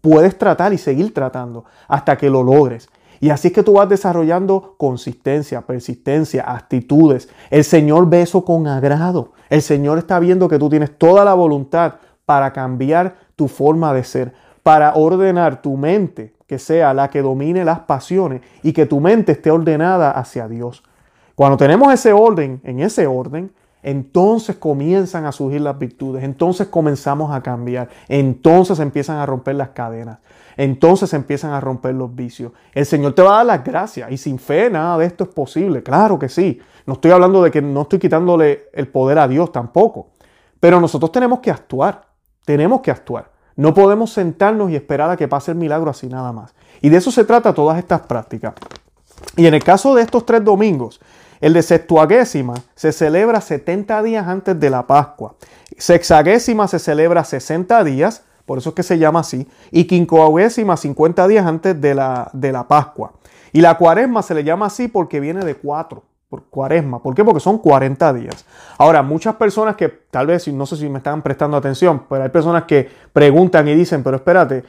puedes 0.00 0.36
tratar 0.36 0.72
y 0.72 0.78
seguir 0.78 1.14
tratando 1.14 1.64
hasta 1.88 2.16
que 2.16 2.30
lo 2.30 2.42
logres. 2.42 2.88
Y 3.20 3.30
así 3.30 3.48
es 3.48 3.54
que 3.54 3.62
tú 3.62 3.74
vas 3.74 3.88
desarrollando 3.88 4.74
consistencia, 4.76 5.60
persistencia, 5.60 6.42
actitudes. 6.42 7.28
El 7.50 7.62
Señor 7.62 8.10
ve 8.10 8.22
eso 8.22 8.44
con 8.44 8.66
agrado. 8.66 9.30
El 9.48 9.62
Señor 9.62 9.98
está 9.98 10.18
viendo 10.18 10.48
que 10.48 10.58
tú 10.58 10.68
tienes 10.68 10.98
toda 10.98 11.24
la 11.24 11.34
voluntad 11.34 11.94
para 12.26 12.52
cambiar 12.52 13.14
tu 13.36 13.46
forma 13.46 13.94
de 13.94 14.02
ser, 14.02 14.32
para 14.64 14.94
ordenar 14.94 15.62
tu 15.62 15.76
mente, 15.76 16.34
que 16.48 16.58
sea 16.58 16.92
la 16.94 17.10
que 17.10 17.22
domine 17.22 17.64
las 17.64 17.80
pasiones 17.80 18.42
y 18.64 18.72
que 18.72 18.86
tu 18.86 18.98
mente 18.98 19.32
esté 19.32 19.52
ordenada 19.52 20.10
hacia 20.10 20.48
Dios. 20.48 20.82
Cuando 21.36 21.56
tenemos 21.56 21.92
ese 21.94 22.12
orden, 22.12 22.60
en 22.64 22.80
ese 22.80 23.06
orden, 23.06 23.52
entonces 23.82 24.56
comienzan 24.56 25.26
a 25.26 25.32
surgir 25.32 25.60
las 25.60 25.78
virtudes, 25.78 26.22
entonces 26.22 26.68
comenzamos 26.68 27.34
a 27.34 27.42
cambiar, 27.42 27.88
entonces 28.08 28.78
empiezan 28.78 29.18
a 29.18 29.26
romper 29.26 29.56
las 29.56 29.70
cadenas, 29.70 30.18
entonces 30.56 31.12
empiezan 31.14 31.52
a 31.52 31.60
romper 31.60 31.94
los 31.94 32.14
vicios. 32.14 32.52
El 32.72 32.86
Señor 32.86 33.14
te 33.14 33.22
va 33.22 33.34
a 33.34 33.36
dar 33.38 33.46
las 33.46 33.64
gracias 33.64 34.10
y 34.10 34.16
sin 34.16 34.38
fe 34.38 34.70
nada 34.70 34.98
de 34.98 35.06
esto 35.06 35.24
es 35.24 35.30
posible, 35.30 35.82
claro 35.82 36.18
que 36.18 36.28
sí. 36.28 36.60
No 36.86 36.94
estoy 36.94 37.10
hablando 37.10 37.42
de 37.42 37.50
que 37.50 37.62
no 37.62 37.82
estoy 37.82 37.98
quitándole 37.98 38.68
el 38.72 38.88
poder 38.88 39.18
a 39.18 39.28
Dios 39.28 39.52
tampoco, 39.52 40.10
pero 40.60 40.80
nosotros 40.80 41.10
tenemos 41.12 41.40
que 41.40 41.50
actuar, 41.50 42.06
tenemos 42.44 42.80
que 42.80 42.90
actuar. 42.90 43.30
No 43.54 43.74
podemos 43.74 44.12
sentarnos 44.12 44.70
y 44.70 44.76
esperar 44.76 45.10
a 45.10 45.16
que 45.16 45.28
pase 45.28 45.50
el 45.50 45.58
milagro 45.58 45.90
así 45.90 46.08
nada 46.08 46.32
más. 46.32 46.54
Y 46.80 46.88
de 46.88 46.96
eso 46.96 47.10
se 47.10 47.24
trata 47.24 47.52
todas 47.52 47.78
estas 47.78 48.00
prácticas. 48.02 48.54
Y 49.36 49.46
en 49.46 49.54
el 49.54 49.62
caso 49.62 49.94
de 49.94 50.02
estos 50.02 50.26
tres 50.26 50.44
domingos, 50.44 51.00
el 51.42 51.54
de 51.54 51.62
sextuagésima 51.62 52.54
se 52.76 52.92
celebra 52.92 53.40
70 53.40 54.02
días 54.04 54.28
antes 54.28 54.58
de 54.58 54.70
la 54.70 54.86
Pascua. 54.86 55.34
Sexagésima 55.76 56.68
se 56.68 56.78
celebra 56.78 57.24
60 57.24 57.82
días, 57.82 58.22
por 58.46 58.58
eso 58.58 58.68
es 58.68 58.76
que 58.76 58.84
se 58.84 58.96
llama 58.96 59.20
así. 59.20 59.48
Y 59.72 59.88
quincoagésima 59.88 60.76
50 60.76 61.26
días 61.26 61.44
antes 61.44 61.80
de 61.80 61.96
la, 61.96 62.30
de 62.32 62.52
la 62.52 62.68
Pascua. 62.68 63.14
Y 63.52 63.60
la 63.60 63.76
cuaresma 63.76 64.22
se 64.22 64.34
le 64.34 64.44
llama 64.44 64.66
así 64.66 64.86
porque 64.86 65.18
viene 65.18 65.44
de 65.44 65.56
cuatro. 65.56 66.04
Por 66.28 66.44
cuaresma. 66.44 67.02
¿Por 67.02 67.12
qué? 67.16 67.24
Porque 67.24 67.40
son 67.40 67.58
40 67.58 68.12
días. 68.12 68.46
Ahora, 68.78 69.02
muchas 69.02 69.34
personas 69.34 69.74
que 69.74 69.88
tal 69.88 70.28
vez, 70.28 70.46
no 70.46 70.64
sé 70.64 70.76
si 70.76 70.88
me 70.88 70.98
están 70.98 71.22
prestando 71.22 71.56
atención, 71.56 72.04
pero 72.08 72.22
hay 72.22 72.30
personas 72.30 72.64
que 72.64 72.88
preguntan 73.12 73.66
y 73.66 73.74
dicen, 73.74 74.04
pero 74.04 74.18
espérate, 74.18 74.62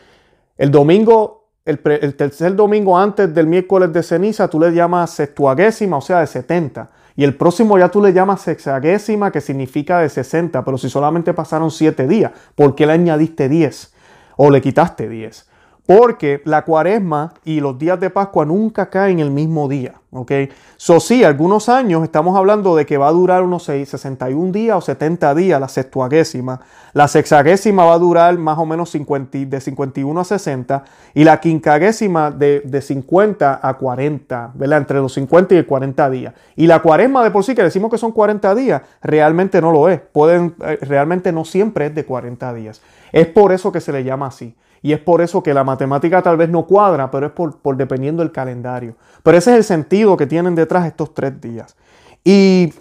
el 0.57 0.71
domingo 0.71 1.42
el, 1.65 2.15
tercer 2.15 2.55
domingo 2.55 2.97
antes 2.97 3.33
del 3.33 3.47
miércoles 3.47 3.93
de 3.93 4.03
ceniza, 4.03 4.49
tú 4.49 4.59
le 4.59 4.73
llamas 4.73 5.11
sextuagésima, 5.11 5.97
o 5.97 6.01
sea, 6.01 6.19
de 6.19 6.27
70. 6.27 6.89
Y 7.15 7.23
el 7.23 7.35
próximo 7.35 7.77
ya 7.77 7.89
tú 7.89 8.01
le 8.01 8.11
llamas 8.11 8.41
sexagésima, 8.41 9.31
que 9.31 9.39
significa 9.39 9.99
de 9.99 10.09
60, 10.09 10.65
pero 10.65 10.77
si 10.77 10.89
solamente 10.89 11.33
pasaron 11.33 11.71
7 11.71 12.07
días, 12.07 12.31
¿por 12.55 12.75
qué 12.75 12.85
le 12.85 12.93
añadiste 12.93 13.47
10? 13.47 13.93
O 14.37 14.49
le 14.49 14.61
quitaste 14.61 15.07
10. 15.07 15.47
Porque 15.85 16.41
la 16.45 16.63
cuaresma 16.63 17.33
y 17.43 17.59
los 17.59 17.77
días 17.77 17.99
de 17.99 18.09
Pascua 18.09 18.45
nunca 18.45 18.89
caen 18.89 19.19
el 19.19 19.31
mismo 19.31 19.67
día. 19.67 19.95
¿ok? 20.13 20.31
So, 20.77 20.99
sí, 20.99 21.23
algunos 21.23 21.67
años 21.69 22.03
estamos 22.03 22.37
hablando 22.37 22.75
de 22.75 22.85
que 22.85 22.97
va 22.97 23.07
a 23.07 23.11
durar 23.11 23.43
unos 23.43 23.63
61 23.63 24.51
días 24.51 24.77
o 24.77 24.81
70 24.81 25.35
días 25.35 25.59
la 25.59 25.67
sextuagésima. 25.67 26.61
La 26.93 27.07
sexagésima 27.07 27.85
va 27.85 27.95
a 27.95 27.99
durar 27.99 28.37
más 28.37 28.57
o 28.59 28.65
menos 28.65 28.91
50, 28.91 29.39
de 29.39 29.59
51 29.59 30.19
a 30.19 30.23
60 30.23 30.83
y 31.15 31.23
la 31.23 31.39
quinquagésima 31.39 32.31
de, 32.31 32.61
de 32.61 32.81
50 32.81 33.59
a 33.61 33.73
40, 33.73 34.51
¿verdad? 34.53 34.77
Entre 34.77 34.99
los 34.99 35.13
50 35.13 35.55
y 35.55 35.63
40 35.63 36.09
días. 36.09 36.33
Y 36.55 36.67
la 36.67 36.81
cuaresma 36.81 37.23
de 37.23 37.31
por 37.31 37.43
sí, 37.43 37.55
que 37.55 37.63
decimos 37.63 37.91
que 37.91 37.97
son 37.97 38.11
40 38.11 38.55
días, 38.55 38.83
realmente 39.01 39.59
no 39.59 39.71
lo 39.71 39.89
es. 39.89 39.99
Pueden, 39.99 40.55
eh, 40.65 40.77
realmente 40.81 41.31
no 41.31 41.43
siempre 41.43 41.87
es 41.87 41.95
de 41.95 42.05
40 42.05 42.53
días. 42.53 42.81
Es 43.11 43.27
por 43.27 43.51
eso 43.51 43.71
que 43.71 43.81
se 43.81 43.91
le 43.91 44.03
llama 44.03 44.27
así. 44.27 44.55
Y 44.83 44.91
es 44.91 44.99
por 44.99 45.21
eso 45.21 45.41
que 45.41 45.53
la 45.53 45.63
matemática 45.63 46.21
tal 46.21 46.35
vez 46.35 46.49
no 46.49 46.67
cuadra, 46.67 47.09
pero 47.09 47.27
es 47.27 47.31
por, 47.31 47.77
dependiendo 47.77 48.21
del 48.21 48.33
calendario. 48.33 48.95
Pero 49.23 49.37
ese 49.37 49.51
es 49.51 49.57
el 49.57 49.63
sentido 49.63 50.17
que 50.17 50.27
tienen 50.27 50.55
detrás 50.55 50.85
estos 50.85 51.13
tres 51.13 51.39
días. 51.39 51.75
Y 52.23 52.73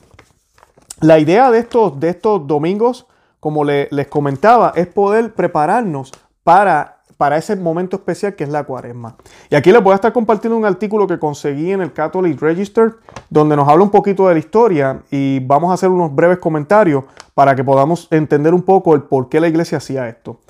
la 1.01 1.21
idea 1.21 1.51
de 1.53 1.61
estos, 1.61 1.99
de 2.01 2.09
estos 2.09 2.45
domingos, 2.45 3.07
como 3.39 3.65
les 3.65 4.09
comentaba, 4.09 4.73
es 4.75 4.89
poder 4.89 5.33
prepararnos 5.35 6.11
para, 6.43 6.99
para 7.17 7.37
ese 7.37 7.55
momento 7.55 7.95
especial 7.95 8.35
que 8.35 8.43
es 8.43 8.51
la 8.51 8.65
cuaresma. 8.65 9.15
Y 9.49 9.55
aquí 9.55 9.71
les 9.71 9.81
voy 9.81 9.93
a 9.93 9.95
estar 9.95 10.13
compartiendo 10.13 10.57
un 10.57 10.65
artículo 10.65 11.07
que 11.07 11.21
conseguí 11.21 11.71
en 11.71 11.83
el 11.83 11.93
Catholic 11.93 12.41
Register, 12.41 12.95
donde 13.31 13.55
nos 13.55 13.69
habla 13.69 13.85
un 13.85 13.91
poquito 13.91 14.27
de 14.27 14.35
la 14.35 14.41
historia 14.41 15.03
y 15.09 15.39
vamos 15.39 15.71
a 15.71 15.75
hacer 15.75 15.89
unos 15.89 16.13
breves 16.13 16.39
comentarios 16.39 17.05
para 17.35 17.55
que 17.55 17.63
podamos 17.63 18.09
entender 18.11 18.53
un 18.55 18.63
poco 18.63 18.97
el 18.97 19.03
por 19.03 19.29
qué 19.29 19.39
la 19.39 19.47
iglesia 19.47 19.79
hacía 19.79 20.09
esto. 20.09 20.41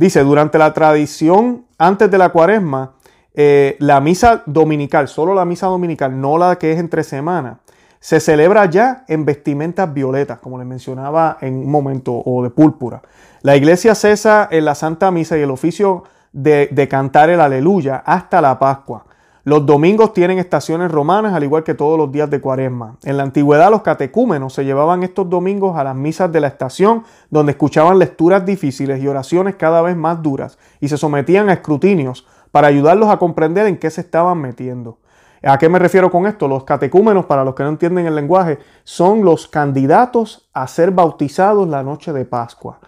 Dice, 0.00 0.24
durante 0.24 0.56
la 0.56 0.72
tradición 0.72 1.66
antes 1.76 2.10
de 2.10 2.16
la 2.16 2.30
cuaresma, 2.30 2.92
eh, 3.34 3.76
la 3.80 4.00
misa 4.00 4.42
dominical, 4.46 5.08
solo 5.08 5.34
la 5.34 5.44
misa 5.44 5.66
dominical, 5.66 6.18
no 6.18 6.38
la 6.38 6.56
que 6.56 6.72
es 6.72 6.78
entre 6.78 7.04
semanas, 7.04 7.58
se 7.98 8.18
celebra 8.18 8.64
ya 8.64 9.04
en 9.08 9.26
vestimentas 9.26 9.92
violetas, 9.92 10.38
como 10.38 10.56
les 10.56 10.66
mencionaba 10.66 11.36
en 11.42 11.54
un 11.54 11.70
momento, 11.70 12.14
o 12.14 12.42
de 12.42 12.48
púrpura. 12.48 13.02
La 13.42 13.56
iglesia 13.56 13.94
cesa 13.94 14.48
en 14.50 14.64
la 14.64 14.74
Santa 14.74 15.10
Misa 15.10 15.36
y 15.36 15.42
el 15.42 15.50
oficio 15.50 16.04
de, 16.32 16.70
de 16.72 16.88
cantar 16.88 17.28
el 17.28 17.42
aleluya 17.42 17.96
hasta 17.96 18.40
la 18.40 18.58
Pascua. 18.58 19.04
Los 19.42 19.64
domingos 19.64 20.12
tienen 20.12 20.38
estaciones 20.38 20.90
romanas, 20.90 21.32
al 21.32 21.44
igual 21.44 21.64
que 21.64 21.74
todos 21.74 21.96
los 21.96 22.12
días 22.12 22.28
de 22.28 22.42
cuaresma. 22.42 22.96
En 23.04 23.16
la 23.16 23.22
antigüedad 23.22 23.70
los 23.70 23.80
catecúmenos 23.80 24.52
se 24.52 24.66
llevaban 24.66 25.02
estos 25.02 25.30
domingos 25.30 25.78
a 25.78 25.84
las 25.84 25.96
misas 25.96 26.30
de 26.30 26.40
la 26.40 26.48
estación, 26.48 27.04
donde 27.30 27.52
escuchaban 27.52 27.98
lecturas 27.98 28.44
difíciles 28.44 29.02
y 29.02 29.08
oraciones 29.08 29.54
cada 29.54 29.80
vez 29.80 29.96
más 29.96 30.22
duras, 30.22 30.58
y 30.78 30.88
se 30.88 30.98
sometían 30.98 31.48
a 31.48 31.54
escrutinios 31.54 32.26
para 32.50 32.68
ayudarlos 32.68 33.08
a 33.08 33.18
comprender 33.18 33.66
en 33.66 33.78
qué 33.78 33.90
se 33.90 34.02
estaban 34.02 34.38
metiendo. 34.38 34.98
¿A 35.42 35.56
qué 35.56 35.70
me 35.70 35.78
refiero 35.78 36.10
con 36.10 36.26
esto? 36.26 36.46
Los 36.46 36.64
catecúmenos, 36.64 37.24
para 37.24 37.42
los 37.42 37.54
que 37.54 37.62
no 37.62 37.70
entienden 37.70 38.04
el 38.04 38.14
lenguaje, 38.14 38.58
son 38.84 39.24
los 39.24 39.48
candidatos 39.48 40.50
a 40.52 40.66
ser 40.66 40.90
bautizados 40.90 41.66
la 41.66 41.82
noche 41.82 42.12
de 42.12 42.26
Pascua. 42.26 42.78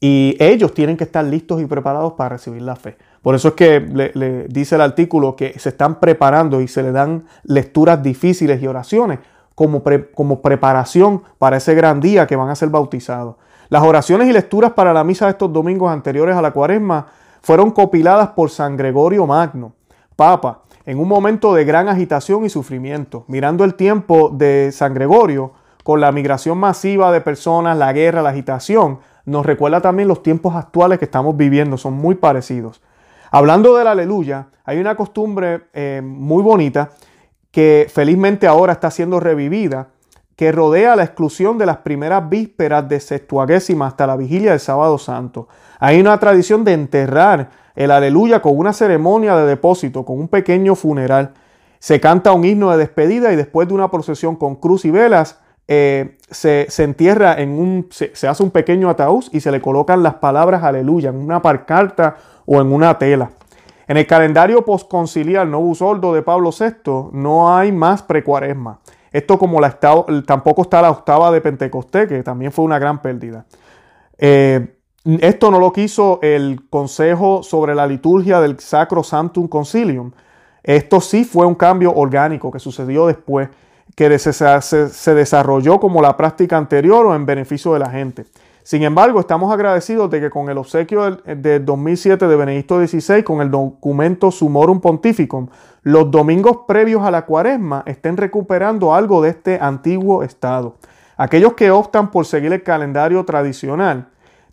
Y 0.00 0.36
ellos 0.38 0.72
tienen 0.72 0.96
que 0.96 1.04
estar 1.04 1.24
listos 1.24 1.60
y 1.60 1.66
preparados 1.66 2.14
para 2.14 2.30
recibir 2.30 2.62
la 2.62 2.76
fe. 2.76 2.96
Por 3.22 3.34
eso 3.34 3.48
es 3.48 3.54
que 3.54 3.80
le, 3.80 4.46
dice 4.48 4.76
el 4.76 4.80
artículo 4.80 5.36
que 5.36 5.58
se 5.58 5.70
están 5.70 6.00
preparando 6.00 6.60
y 6.60 6.68
se 6.68 6.82
le 6.82 6.92
dan 6.92 7.24
lecturas 7.44 8.02
difíciles 8.02 8.62
y 8.62 8.66
oraciones 8.66 9.18
como, 9.54 9.82
como 10.14 10.40
preparación 10.40 11.22
para 11.38 11.56
ese 11.56 11.74
gran 11.74 12.00
día 12.00 12.26
que 12.26 12.36
van 12.36 12.48
a 12.48 12.54
ser 12.54 12.68
bautizados. 12.68 13.36
Las 13.68 13.82
oraciones 13.82 14.28
y 14.28 14.32
lecturas 14.32 14.72
para 14.72 14.92
la 14.92 15.04
misa 15.04 15.26
de 15.26 15.32
estos 15.32 15.52
domingos 15.52 15.90
anteriores 15.90 16.36
a 16.36 16.42
la 16.42 16.52
cuaresma 16.52 17.06
fueron 17.42 17.70
copiladas 17.70 18.28
por 18.28 18.50
San 18.50 18.76
Gregorio 18.76 19.26
Magno, 19.26 19.72
Papa, 20.16 20.62
en 20.86 20.98
un 20.98 21.08
momento 21.08 21.52
de 21.52 21.64
gran 21.64 21.88
agitación 21.88 22.46
y 22.46 22.48
sufrimiento. 22.48 23.24
Mirando 23.28 23.64
el 23.64 23.74
tiempo 23.74 24.30
de 24.30 24.70
San 24.72 24.94
Gregorio, 24.94 25.52
con 25.84 26.00
la 26.00 26.12
migración 26.12 26.56
masiva 26.58 27.12
de 27.12 27.20
personas, 27.20 27.76
la 27.76 27.92
guerra, 27.92 28.22
la 28.22 28.30
agitación, 28.30 29.00
nos 29.26 29.44
recuerda 29.44 29.82
también 29.82 30.08
los 30.08 30.22
tiempos 30.22 30.54
actuales 30.54 30.98
que 30.98 31.04
estamos 31.04 31.36
viviendo, 31.36 31.76
son 31.76 31.92
muy 31.94 32.14
parecidos. 32.14 32.80
Hablando 33.30 33.76
del 33.76 33.86
aleluya, 33.86 34.48
hay 34.64 34.78
una 34.78 34.96
costumbre 34.96 35.64
eh, 35.74 36.00
muy 36.02 36.42
bonita 36.42 36.90
que 37.50 37.86
felizmente 37.92 38.46
ahora 38.46 38.72
está 38.72 38.90
siendo 38.90 39.20
revivida, 39.20 39.88
que 40.36 40.52
rodea 40.52 40.96
la 40.96 41.04
exclusión 41.04 41.58
de 41.58 41.66
las 41.66 41.78
primeras 41.78 42.28
vísperas 42.28 42.88
de 42.88 43.00
Sextuagésima 43.00 43.86
hasta 43.86 44.06
la 44.06 44.16
vigilia 44.16 44.52
del 44.52 44.60
sábado 44.60 44.96
santo. 44.96 45.48
Hay 45.78 46.00
una 46.00 46.18
tradición 46.18 46.64
de 46.64 46.72
enterrar 46.72 47.50
el 47.74 47.90
aleluya 47.90 48.40
con 48.40 48.56
una 48.56 48.72
ceremonia 48.72 49.36
de 49.36 49.46
depósito, 49.46 50.04
con 50.04 50.18
un 50.18 50.28
pequeño 50.28 50.74
funeral. 50.74 51.34
Se 51.80 52.00
canta 52.00 52.32
un 52.32 52.44
himno 52.44 52.70
de 52.70 52.78
despedida 52.78 53.32
y 53.32 53.36
después 53.36 53.68
de 53.68 53.74
una 53.74 53.90
procesión 53.90 54.36
con 54.36 54.56
cruz 54.56 54.84
y 54.84 54.90
velas, 54.90 55.40
eh, 55.66 56.16
se, 56.30 56.66
entierra 56.78 57.38
en 57.38 57.50
un, 57.50 57.88
se, 57.90 58.14
se, 58.14 58.26
hace 58.26 58.42
un 58.42 58.50
pequeño 58.50 58.88
ataúd 58.88 59.24
y 59.32 59.40
se 59.40 59.50
le 59.50 59.60
colocan 59.60 60.02
las 60.02 60.14
palabras 60.14 60.62
aleluya 60.62 61.10
en 61.10 61.16
una 61.16 61.42
parcarta 61.42 62.16
o 62.48 62.60
en 62.60 62.72
una 62.72 62.98
tela. 62.98 63.30
En 63.86 63.98
el 63.98 64.06
calendario 64.06 64.64
posconciliar 64.64 65.46
no 65.46 65.74
Sordo 65.74 66.14
de 66.14 66.22
Pablo 66.22 66.50
VI 66.50 67.10
no 67.12 67.54
hay 67.54 67.72
más 67.72 68.02
precuaresma. 68.02 68.80
Esto 69.12 69.38
como 69.38 69.60
la 69.60 69.78
tampoco 70.26 70.62
está 70.62 70.82
la 70.82 70.90
octava 70.90 71.30
de 71.30 71.40
Pentecostés, 71.40 72.08
que 72.08 72.22
también 72.22 72.50
fue 72.50 72.64
una 72.64 72.78
gran 72.78 73.00
pérdida. 73.00 73.44
Eh, 74.16 74.76
esto 75.20 75.50
no 75.50 75.58
lo 75.60 75.72
quiso 75.72 76.20
el 76.22 76.68
Consejo 76.68 77.42
sobre 77.42 77.74
la 77.74 77.86
liturgia 77.86 78.40
del 78.40 78.58
Sacro 78.60 79.02
Sanctum 79.02 79.48
Concilium. 79.48 80.12
Esto 80.62 81.00
sí 81.00 81.24
fue 81.24 81.46
un 81.46 81.54
cambio 81.54 81.94
orgánico 81.94 82.50
que 82.50 82.58
sucedió 82.58 83.06
después, 83.06 83.48
que 83.94 84.18
se, 84.18 84.32
se 84.32 85.14
desarrolló 85.14 85.80
como 85.80 86.02
la 86.02 86.16
práctica 86.16 86.56
anterior 86.56 87.06
o 87.06 87.14
en 87.14 87.24
beneficio 87.24 87.72
de 87.72 87.78
la 87.78 87.90
gente. 87.90 88.24
Sin 88.68 88.82
embargo, 88.82 89.18
estamos 89.18 89.50
agradecidos 89.50 90.10
de 90.10 90.20
que 90.20 90.28
con 90.28 90.50
el 90.50 90.58
obsequio 90.58 91.16
del, 91.16 91.64
2007 91.64 92.28
de 92.28 92.36
Benedicto 92.36 92.86
XVI, 92.86 93.22
con 93.22 93.40
el 93.40 93.50
documento 93.50 94.30
Sumorum 94.30 94.82
Pontificum, 94.82 95.48
los 95.84 96.10
domingos 96.10 96.58
previos 96.68 97.02
a 97.02 97.10
la 97.10 97.24
cuaresma 97.24 97.82
estén 97.86 98.18
recuperando 98.18 98.94
algo 98.94 99.22
de 99.22 99.30
este 99.30 99.58
antiguo 99.58 100.22
estado. 100.22 100.74
Aquellos 101.16 101.54
que 101.54 101.70
optan 101.70 102.10
por 102.10 102.26
seguir 102.26 102.52
el 102.52 102.62
calendario 102.62 103.24
tradicional 103.24 104.08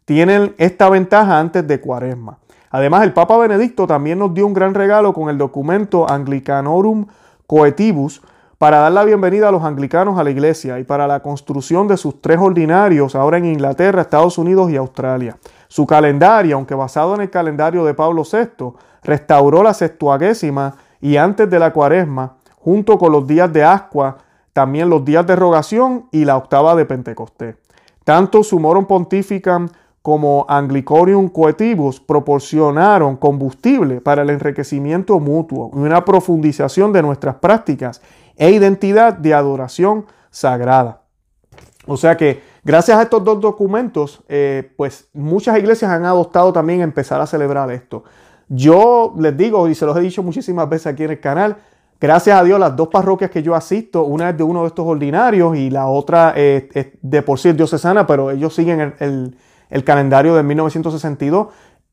tienen 0.06 0.56
esta 0.60 0.90
ventaja 0.90 1.38
antes 1.38 1.68
de 1.68 1.82
cuaresma. 1.82 2.38
Además, 2.70 3.04
el 3.04 3.12
Papa 3.12 3.38
Benedicto 3.38 3.86
también 3.86 4.20
nos 4.20 4.34
dio 4.34 4.48
un 4.48 4.54
gran 4.54 4.74
regalo 4.74 5.12
con 5.12 5.28
el 5.28 5.38
documento 5.38 6.10
Anglicanorum 6.10 7.08
Coetibus, 7.48 8.22
para 8.58 8.80
dar 8.80 8.92
la 8.92 9.04
bienvenida 9.04 9.50
a 9.50 9.52
los 9.52 9.64
anglicanos 9.64 10.18
a 10.18 10.24
la 10.24 10.30
iglesia 10.30 10.80
y 10.80 10.84
para 10.84 11.08
la 11.08 11.22
construcción 11.22 11.88
de 11.88 11.98
sus 11.98 12.22
tres 12.22 12.40
ordinarios 12.40 13.16
ahora 13.16 13.38
en 13.38 13.46
Inglaterra, 13.46 14.02
Estados 14.02 14.38
Unidos 14.38 14.72
y 14.72 14.78
Australia. 14.78 15.38
Su 15.68 15.86
calendario, 15.86 16.56
aunque 16.56 16.74
basado 16.74 17.16
en 17.16 17.22
el 17.22 17.30
calendario 17.30 17.84
de 17.84 17.94
Pablo 17.94 18.24
VI, 18.24 18.74
restauró 19.04 19.62
la 19.62 19.74
sextuagésima 19.74 20.76
y 21.02 21.18
antes 21.18 21.50
de 21.50 21.60
la 21.60 21.74
cuaresma, 21.74 22.38
junto 22.56 22.98
con 22.98 23.12
los 23.12 23.28
días 23.28 23.52
de 23.52 23.64
Ascua, 23.64 24.18
también 24.54 24.90
los 24.90 25.04
días 25.04 25.28
de 25.28 25.36
rogación 25.36 26.06
y 26.12 26.24
la 26.24 26.38
octava 26.38 26.76
de 26.76 26.86
Pentecostés. 26.86 27.58
Tanto 28.06 28.42
Sumorum 28.42 28.86
Pontificam 28.86 29.68
como 30.02 30.46
Anglicorium 30.48 31.30
Coetibus 31.30 32.00
proporcionaron 32.00 33.18
combustible 33.18 34.02
para 34.02 34.22
el 34.22 34.30
enriquecimiento 34.30 35.20
mutuo 35.20 35.72
y 35.74 35.80
una 35.80 36.06
profundización 36.06 36.94
de 36.94 37.02
nuestras 37.02 37.36
prácticas 37.36 38.02
e 38.38 38.52
identidad 38.52 39.14
de 39.14 39.34
adoración 39.34 40.06
sagrada. 40.30 41.02
O 41.88 41.98
sea 41.98 42.18
que 42.18 42.42
gracias 42.64 42.98
a 42.98 43.04
estos 43.04 43.24
dos 43.24 43.40
documentos, 43.40 44.24
eh, 44.28 44.72
pues 44.76 45.08
muchas 45.14 45.58
iglesias 45.58 45.92
han 45.92 46.06
adoptado 46.06 46.52
también 46.52 46.82
empezar 46.82 47.22
a 47.22 47.28
celebrar 47.28 47.72
esto. 47.72 48.04
Yo 48.48 49.14
les 49.18 49.36
digo, 49.36 49.68
y 49.68 49.76
se 49.76 49.86
los 49.86 49.96
he 49.98 50.02
dicho 50.02 50.24
muchísimas 50.24 50.70
veces 50.70 50.88
aquí 50.88 51.04
en 51.04 51.12
el 51.12 51.20
canal, 51.20 51.58
gracias 52.00 52.40
a 52.40 52.44
Dios 52.44 52.60
las 52.60 52.76
dos 52.76 52.90
parroquias 52.90 53.32
que 53.32 53.42
yo 53.42 53.56
asisto, 53.56 54.04
una 54.04 54.30
es 54.30 54.38
de 54.38 54.44
uno 54.44 54.62
de 54.62 54.68
estos 54.68 54.86
ordinarios 54.86 55.56
y 55.58 55.70
la 55.70 55.88
otra 55.88 56.32
es, 56.36 56.66
de 57.02 57.22
por 57.22 57.40
sí 57.40 57.50
es 57.50 57.58
diocesana, 57.58 58.06
pero 58.06 58.32
ellos 58.32 58.54
siguen 58.54 58.94
el, 59.00 59.38
el 59.70 59.84
calendario 59.84 60.36
de 60.36 60.44
1962 60.44 61.48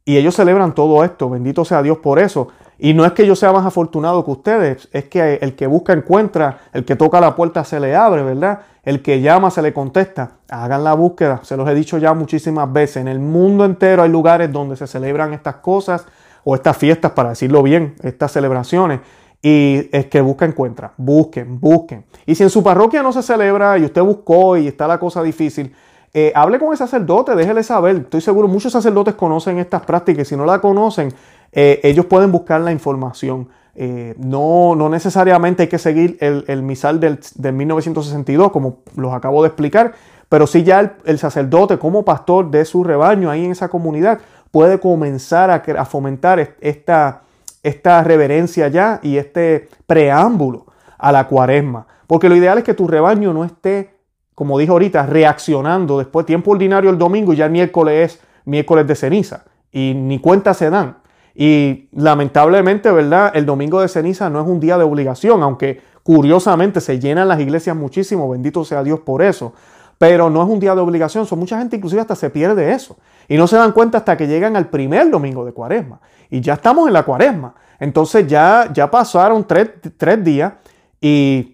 y 0.05 0.16
ellos 0.16 0.35
celebran 0.35 0.74
todo 0.74 1.05
esto, 1.05 1.31
bendito 1.31 1.64
sea 1.64 1.83
Dios 1.83 1.98
por 1.98 2.18
eso. 2.18 2.48
Y 2.85 2.95
no 2.95 3.05
es 3.05 3.12
que 3.12 3.25
yo 3.25 3.37
sea 3.37 3.53
más 3.53 3.64
afortunado 3.64 4.25
que 4.25 4.33
ustedes, 4.33 4.88
es 4.90 5.05
que 5.05 5.35
el 5.40 5.55
que 5.55 5.68
busca 5.68 5.92
encuentra, 5.92 6.59
el 6.73 6.85
que 6.85 6.97
toca 6.97 7.21
la 7.21 7.37
puerta 7.37 7.62
se 7.62 7.79
le 7.79 7.95
abre, 7.95 8.25
¿verdad? 8.25 8.62
El 8.83 9.03
que 9.03 9.21
llama 9.21 9.53
se 9.53 9.62
le 9.62 9.73
contesta. 9.73 10.33
Hagan 10.51 10.83
la 10.83 10.92
búsqueda, 10.95 11.38
se 11.45 11.57
los 11.57 11.68
he 11.68 11.77
dicho 11.77 11.99
ya 11.99 12.12
muchísimas 12.12 12.73
veces. 12.73 12.97
En 12.97 13.07
el 13.07 13.21
mundo 13.21 13.64
entero 13.64 14.03
hay 14.03 14.11
lugares 14.11 14.51
donde 14.51 14.75
se 14.75 14.88
celebran 14.88 15.33
estas 15.33 15.55
cosas 15.57 16.07
o 16.42 16.57
estas 16.57 16.77
fiestas, 16.77 17.12
para 17.12 17.29
decirlo 17.29 17.62
bien, 17.62 17.95
estas 18.03 18.33
celebraciones. 18.33 18.99
Y 19.40 19.88
es 19.92 20.07
que 20.07 20.21
busca, 20.21 20.45
encuentra. 20.45 20.92
Busquen, 20.97 21.61
busquen. 21.61 22.05
Y 22.27 22.35
si 22.35 22.42
en 22.42 22.51
su 22.51 22.64
parroquia 22.64 23.01
no 23.05 23.12
se 23.12 23.23
celebra 23.23 23.79
y 23.79 23.85
usted 23.85 24.03
buscó 24.03 24.57
y 24.57 24.66
está 24.66 24.88
la 24.88 24.99
cosa 24.99 25.23
difícil, 25.23 25.73
eh, 26.14 26.33
hable 26.35 26.59
con 26.59 26.72
el 26.72 26.77
sacerdote, 26.77 27.35
déjele 27.35 27.62
saber. 27.62 27.96
Estoy 27.96 28.20
seguro, 28.20 28.46
muchos 28.46 28.72
sacerdotes 28.72 29.14
conocen 29.14 29.59
estas 29.59 29.83
prácticas. 29.83 30.29
Si 30.29 30.37
no 30.37 30.44
la 30.44 30.61
conocen, 30.61 31.12
eh, 31.53 31.81
ellos 31.83 32.07
pueden 32.07 32.31
buscar 32.31 32.61
la 32.61 32.72
información. 32.72 33.48
Eh, 33.75 34.14
no, 34.18 34.75
no, 34.77 34.90
necesariamente 34.90 35.62
hay 35.62 35.68
que 35.68 35.79
seguir 35.79 36.18
el, 36.20 36.62
misal 36.62 37.01
del, 37.01 37.18
1962, 37.53 38.53
como 38.53 38.81
los 38.96 39.14
acabo 39.14 39.42
de 39.42 39.48
explicar, 39.48 39.94
pero 40.29 40.46
sí 40.46 40.62
ya 40.62 40.96
el, 41.05 41.18
sacerdote 41.18 41.79
como 41.79 42.05
pastor 42.05 42.51
de 42.51 42.66
su 42.66 42.85
rebaño 42.85 43.31
ahí 43.31 43.46
en 43.46 43.53
esa 43.53 43.68
comunidad 43.68 44.18
puede 44.51 44.79
comenzar 44.79 45.51
a, 45.51 45.62
a 45.81 45.85
fomentar 45.87 46.57
esta, 46.61 47.22
esta 47.62 48.05
reverencia 48.05 48.68
ya 48.68 49.01
y 49.03 49.16
este 49.16 49.68
preámbulo 49.87 50.66
a 50.98 51.11
la 51.11 51.27
cuaresma. 51.27 51.87
Porque 52.07 52.29
lo 52.29 52.37
ideal 52.37 52.59
es 52.59 52.64
que 52.64 52.75
tu 52.75 52.87
rebaño 52.87 53.33
no 53.33 53.44
esté, 53.44 53.94
como 54.35 54.59
dije 54.59 54.73
ahorita, 54.73 55.07
reaccionando 55.07 55.99
después 55.99 56.27
tiempo 56.27 56.53
ordinario 56.53 56.90
el 56.90 56.99
domingo 56.99 57.33
y 57.33 57.37
ya 57.37 57.47
el 57.47 57.53
miércoles 57.53 58.12
es 58.12 58.21
miércoles 58.45 58.87
de 58.87 58.95
ceniza 58.95 59.45
y 59.71 59.95
ni 59.95 60.18
cuenta 60.18 60.55
se 60.55 60.71
dan. 60.71 60.99
Y 61.35 61.88
lamentablemente, 61.92 62.90
¿verdad? 62.90 63.33
El 63.35 63.47
domingo 63.47 63.81
de 63.81 63.88
ceniza 63.88 64.29
no 64.29 64.40
es 64.40 64.47
un 64.47 64.61
día 64.61 64.77
de 64.77 64.85
obligación, 64.85 65.42
aunque 65.42 65.81
curiosamente 66.03 66.81
se 66.81 66.99
llenan 66.99 67.29
las 67.29 67.40
iglesias 67.40 67.75
muchísimo, 67.77 68.29
bendito 68.29 68.64
sea 68.64 68.83
Dios 68.83 69.01
por 69.01 69.23
eso. 69.23 69.55
Pero 69.99 70.31
no 70.31 70.42
es 70.42 70.49
un 70.49 70.59
día 70.59 70.75
de 70.75 70.81
obligación, 70.81 71.27
son 71.27 71.38
mucha 71.38 71.59
gente 71.59 71.77
inclusive 71.77 72.01
hasta 72.01 72.16
se 72.16 72.29
pierde 72.29 72.73
eso. 72.73 72.97
Y 73.29 73.37
no 73.37 73.47
se 73.47 73.57
dan 73.57 73.73
cuenta 73.73 73.99
hasta 73.99 74.16
que 74.16 74.27
llegan 74.27 74.57
al 74.57 74.68
primer 74.68 75.11
domingo 75.11 75.45
de 75.45 75.53
cuaresma. 75.53 76.01
Y 76.29 76.40
ya 76.40 76.55
estamos 76.55 76.88
en 76.88 76.92
la 76.92 77.05
cuaresma. 77.05 77.55
Entonces 77.79 78.27
ya, 78.27 78.68
ya 78.73 78.90
pasaron 78.90 79.47
tres, 79.47 79.71
tres 79.97 80.23
días 80.25 80.55
y 81.01 81.52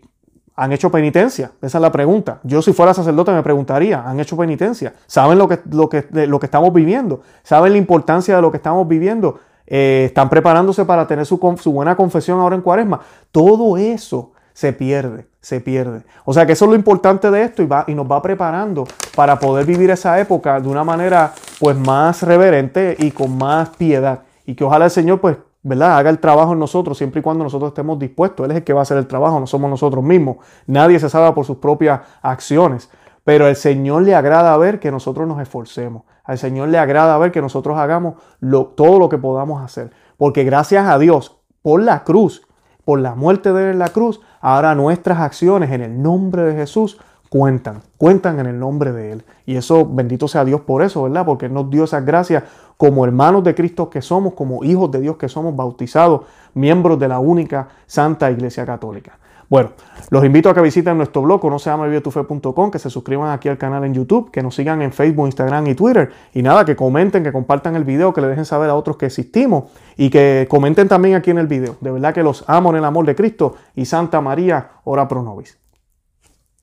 han 0.58 0.72
hecho 0.72 0.90
penitencia. 0.90 1.52
Esa 1.62 1.78
es 1.78 1.82
la 1.82 1.92
pregunta. 1.92 2.40
Yo 2.42 2.60
si 2.62 2.72
fuera 2.72 2.92
sacerdote 2.92 3.30
me 3.30 3.44
preguntaría, 3.44 4.02
¿han 4.04 4.18
hecho 4.18 4.36
penitencia? 4.36 4.92
¿Saben 5.06 5.38
lo 5.38 5.46
que, 5.46 5.60
lo 5.70 5.88
que, 5.88 6.04
lo 6.26 6.40
que 6.40 6.46
estamos 6.46 6.72
viviendo? 6.72 7.20
¿Saben 7.44 7.72
la 7.72 7.78
importancia 7.78 8.34
de 8.34 8.42
lo 8.42 8.50
que 8.50 8.56
estamos 8.56 8.86
viviendo? 8.88 9.38
Eh, 9.68 10.06
están 10.06 10.28
preparándose 10.28 10.84
para 10.84 11.06
tener 11.06 11.26
su, 11.26 11.38
buena 11.66 11.94
confesión 11.94 12.40
ahora 12.40 12.56
en 12.56 12.62
cuaresma. 12.62 13.00
Todo 13.30 13.76
eso 13.76 14.32
se 14.52 14.72
pierde, 14.72 15.28
se 15.40 15.60
pierde. 15.60 16.02
O 16.24 16.34
sea 16.34 16.44
que 16.44 16.54
eso 16.54 16.64
es 16.64 16.70
lo 16.70 16.76
importante 16.76 17.30
de 17.30 17.44
esto 17.44 17.62
y, 17.62 17.66
va, 17.66 17.84
y 17.86 17.94
nos 17.94 18.10
va 18.10 18.20
preparando 18.20 18.84
para 19.14 19.38
poder 19.38 19.64
vivir 19.64 19.90
esa 19.90 20.18
época 20.18 20.58
de 20.58 20.68
una 20.68 20.82
manera 20.82 21.34
pues 21.60 21.76
más 21.76 22.24
reverente 22.24 22.96
y 22.98 23.12
con 23.12 23.38
más 23.38 23.68
piedad. 23.76 24.22
Y 24.44 24.56
que 24.56 24.64
ojalá 24.64 24.86
el 24.86 24.90
Señor 24.90 25.20
pues, 25.20 25.36
¿verdad? 25.62 25.98
Haga 25.98 26.10
el 26.10 26.18
trabajo 26.18 26.52
en 26.52 26.58
nosotros 26.58 26.96
siempre 26.96 27.20
y 27.20 27.22
cuando 27.22 27.44
nosotros 27.44 27.68
estemos 27.68 27.98
dispuestos. 27.98 28.44
Él 28.44 28.52
es 28.52 28.56
el 28.58 28.64
que 28.64 28.72
va 28.72 28.80
a 28.80 28.82
hacer 28.82 28.98
el 28.98 29.06
trabajo, 29.06 29.40
no 29.40 29.46
somos 29.46 29.68
nosotros 29.70 30.02
mismos. 30.04 30.38
Nadie 30.66 30.98
se 30.98 31.08
salva 31.08 31.34
por 31.34 31.44
sus 31.44 31.58
propias 31.58 32.00
acciones. 32.22 32.90
Pero 33.24 33.46
al 33.46 33.56
Señor 33.56 34.02
le 34.02 34.14
agrada 34.14 34.56
ver 34.56 34.80
que 34.80 34.90
nosotros 34.90 35.28
nos 35.28 35.40
esforcemos. 35.40 36.04
Al 36.24 36.38
Señor 36.38 36.68
le 36.68 36.78
agrada 36.78 37.18
ver 37.18 37.30
que 37.32 37.42
nosotros 37.42 37.76
hagamos 37.76 38.14
todo 38.76 38.98
lo 38.98 39.08
que 39.08 39.18
podamos 39.18 39.62
hacer. 39.62 39.90
Porque 40.16 40.44
gracias 40.44 40.86
a 40.86 40.98
Dios, 40.98 41.38
por 41.62 41.82
la 41.82 42.04
cruz, 42.04 42.46
por 42.84 43.00
la 43.00 43.14
muerte 43.14 43.52
de 43.52 43.64
él 43.64 43.70
en 43.72 43.78
la 43.78 43.88
cruz, 43.88 44.20
ahora 44.40 44.74
nuestras 44.74 45.20
acciones 45.20 45.70
en 45.72 45.82
el 45.82 46.00
nombre 46.00 46.42
de 46.42 46.54
Jesús 46.54 46.98
cuentan, 47.28 47.82
cuentan 47.96 48.40
en 48.40 48.46
el 48.46 48.58
nombre 48.58 48.92
de 48.92 49.12
Él. 49.12 49.24
Y 49.46 49.56
eso, 49.56 49.86
bendito 49.86 50.28
sea 50.28 50.44
Dios 50.44 50.60
por 50.62 50.82
eso, 50.82 51.02
¿verdad? 51.02 51.24
Porque 51.26 51.48
nos 51.48 51.70
dio 51.70 51.84
esas 51.84 52.04
gracias 52.04 52.44
como 52.76 53.04
hermanos 53.04 53.44
de 53.44 53.54
Cristo 53.54 53.90
que 53.90 54.02
somos, 54.02 54.34
como 54.34 54.64
hijos 54.64 54.90
de 54.90 55.00
Dios 55.00 55.16
que 55.16 55.28
somos, 55.28 55.54
bautizados, 55.54 56.22
miembros 56.54 56.98
de 56.98 57.08
la 57.08 57.18
única 57.18 57.68
Santa 57.86 58.30
Iglesia 58.30 58.64
Católica. 58.64 59.18
Bueno, 59.50 59.70
los 60.10 60.22
invito 60.26 60.50
a 60.50 60.54
que 60.54 60.60
visiten 60.60 60.98
nuestro 60.98 61.22
blog, 61.22 61.42
no 61.50 61.58
se 61.58 61.70
que 62.70 62.78
se 62.78 62.90
suscriban 62.90 63.30
aquí 63.30 63.48
al 63.48 63.56
canal 63.56 63.82
en 63.84 63.94
YouTube, 63.94 64.30
que 64.30 64.42
nos 64.42 64.54
sigan 64.54 64.82
en 64.82 64.92
Facebook, 64.92 65.24
Instagram 65.24 65.66
y 65.68 65.74
Twitter. 65.74 66.10
Y 66.34 66.42
nada, 66.42 66.66
que 66.66 66.76
comenten, 66.76 67.22
que 67.22 67.32
compartan 67.32 67.74
el 67.74 67.84
video, 67.84 68.12
que 68.12 68.20
le 68.20 68.28
dejen 68.28 68.44
saber 68.44 68.68
a 68.68 68.74
otros 68.74 68.98
que 68.98 69.06
existimos 69.06 69.70
y 69.96 70.10
que 70.10 70.46
comenten 70.50 70.86
también 70.86 71.14
aquí 71.14 71.30
en 71.30 71.38
el 71.38 71.46
video. 71.46 71.76
De 71.80 71.90
verdad 71.90 72.12
que 72.12 72.22
los 72.22 72.44
amo 72.46 72.70
en 72.70 72.76
el 72.76 72.84
amor 72.84 73.06
de 73.06 73.14
Cristo 73.14 73.54
y 73.74 73.86
Santa 73.86 74.20
María, 74.20 74.68
ora 74.84 75.08
pro 75.08 75.22
nobis. 75.22 75.56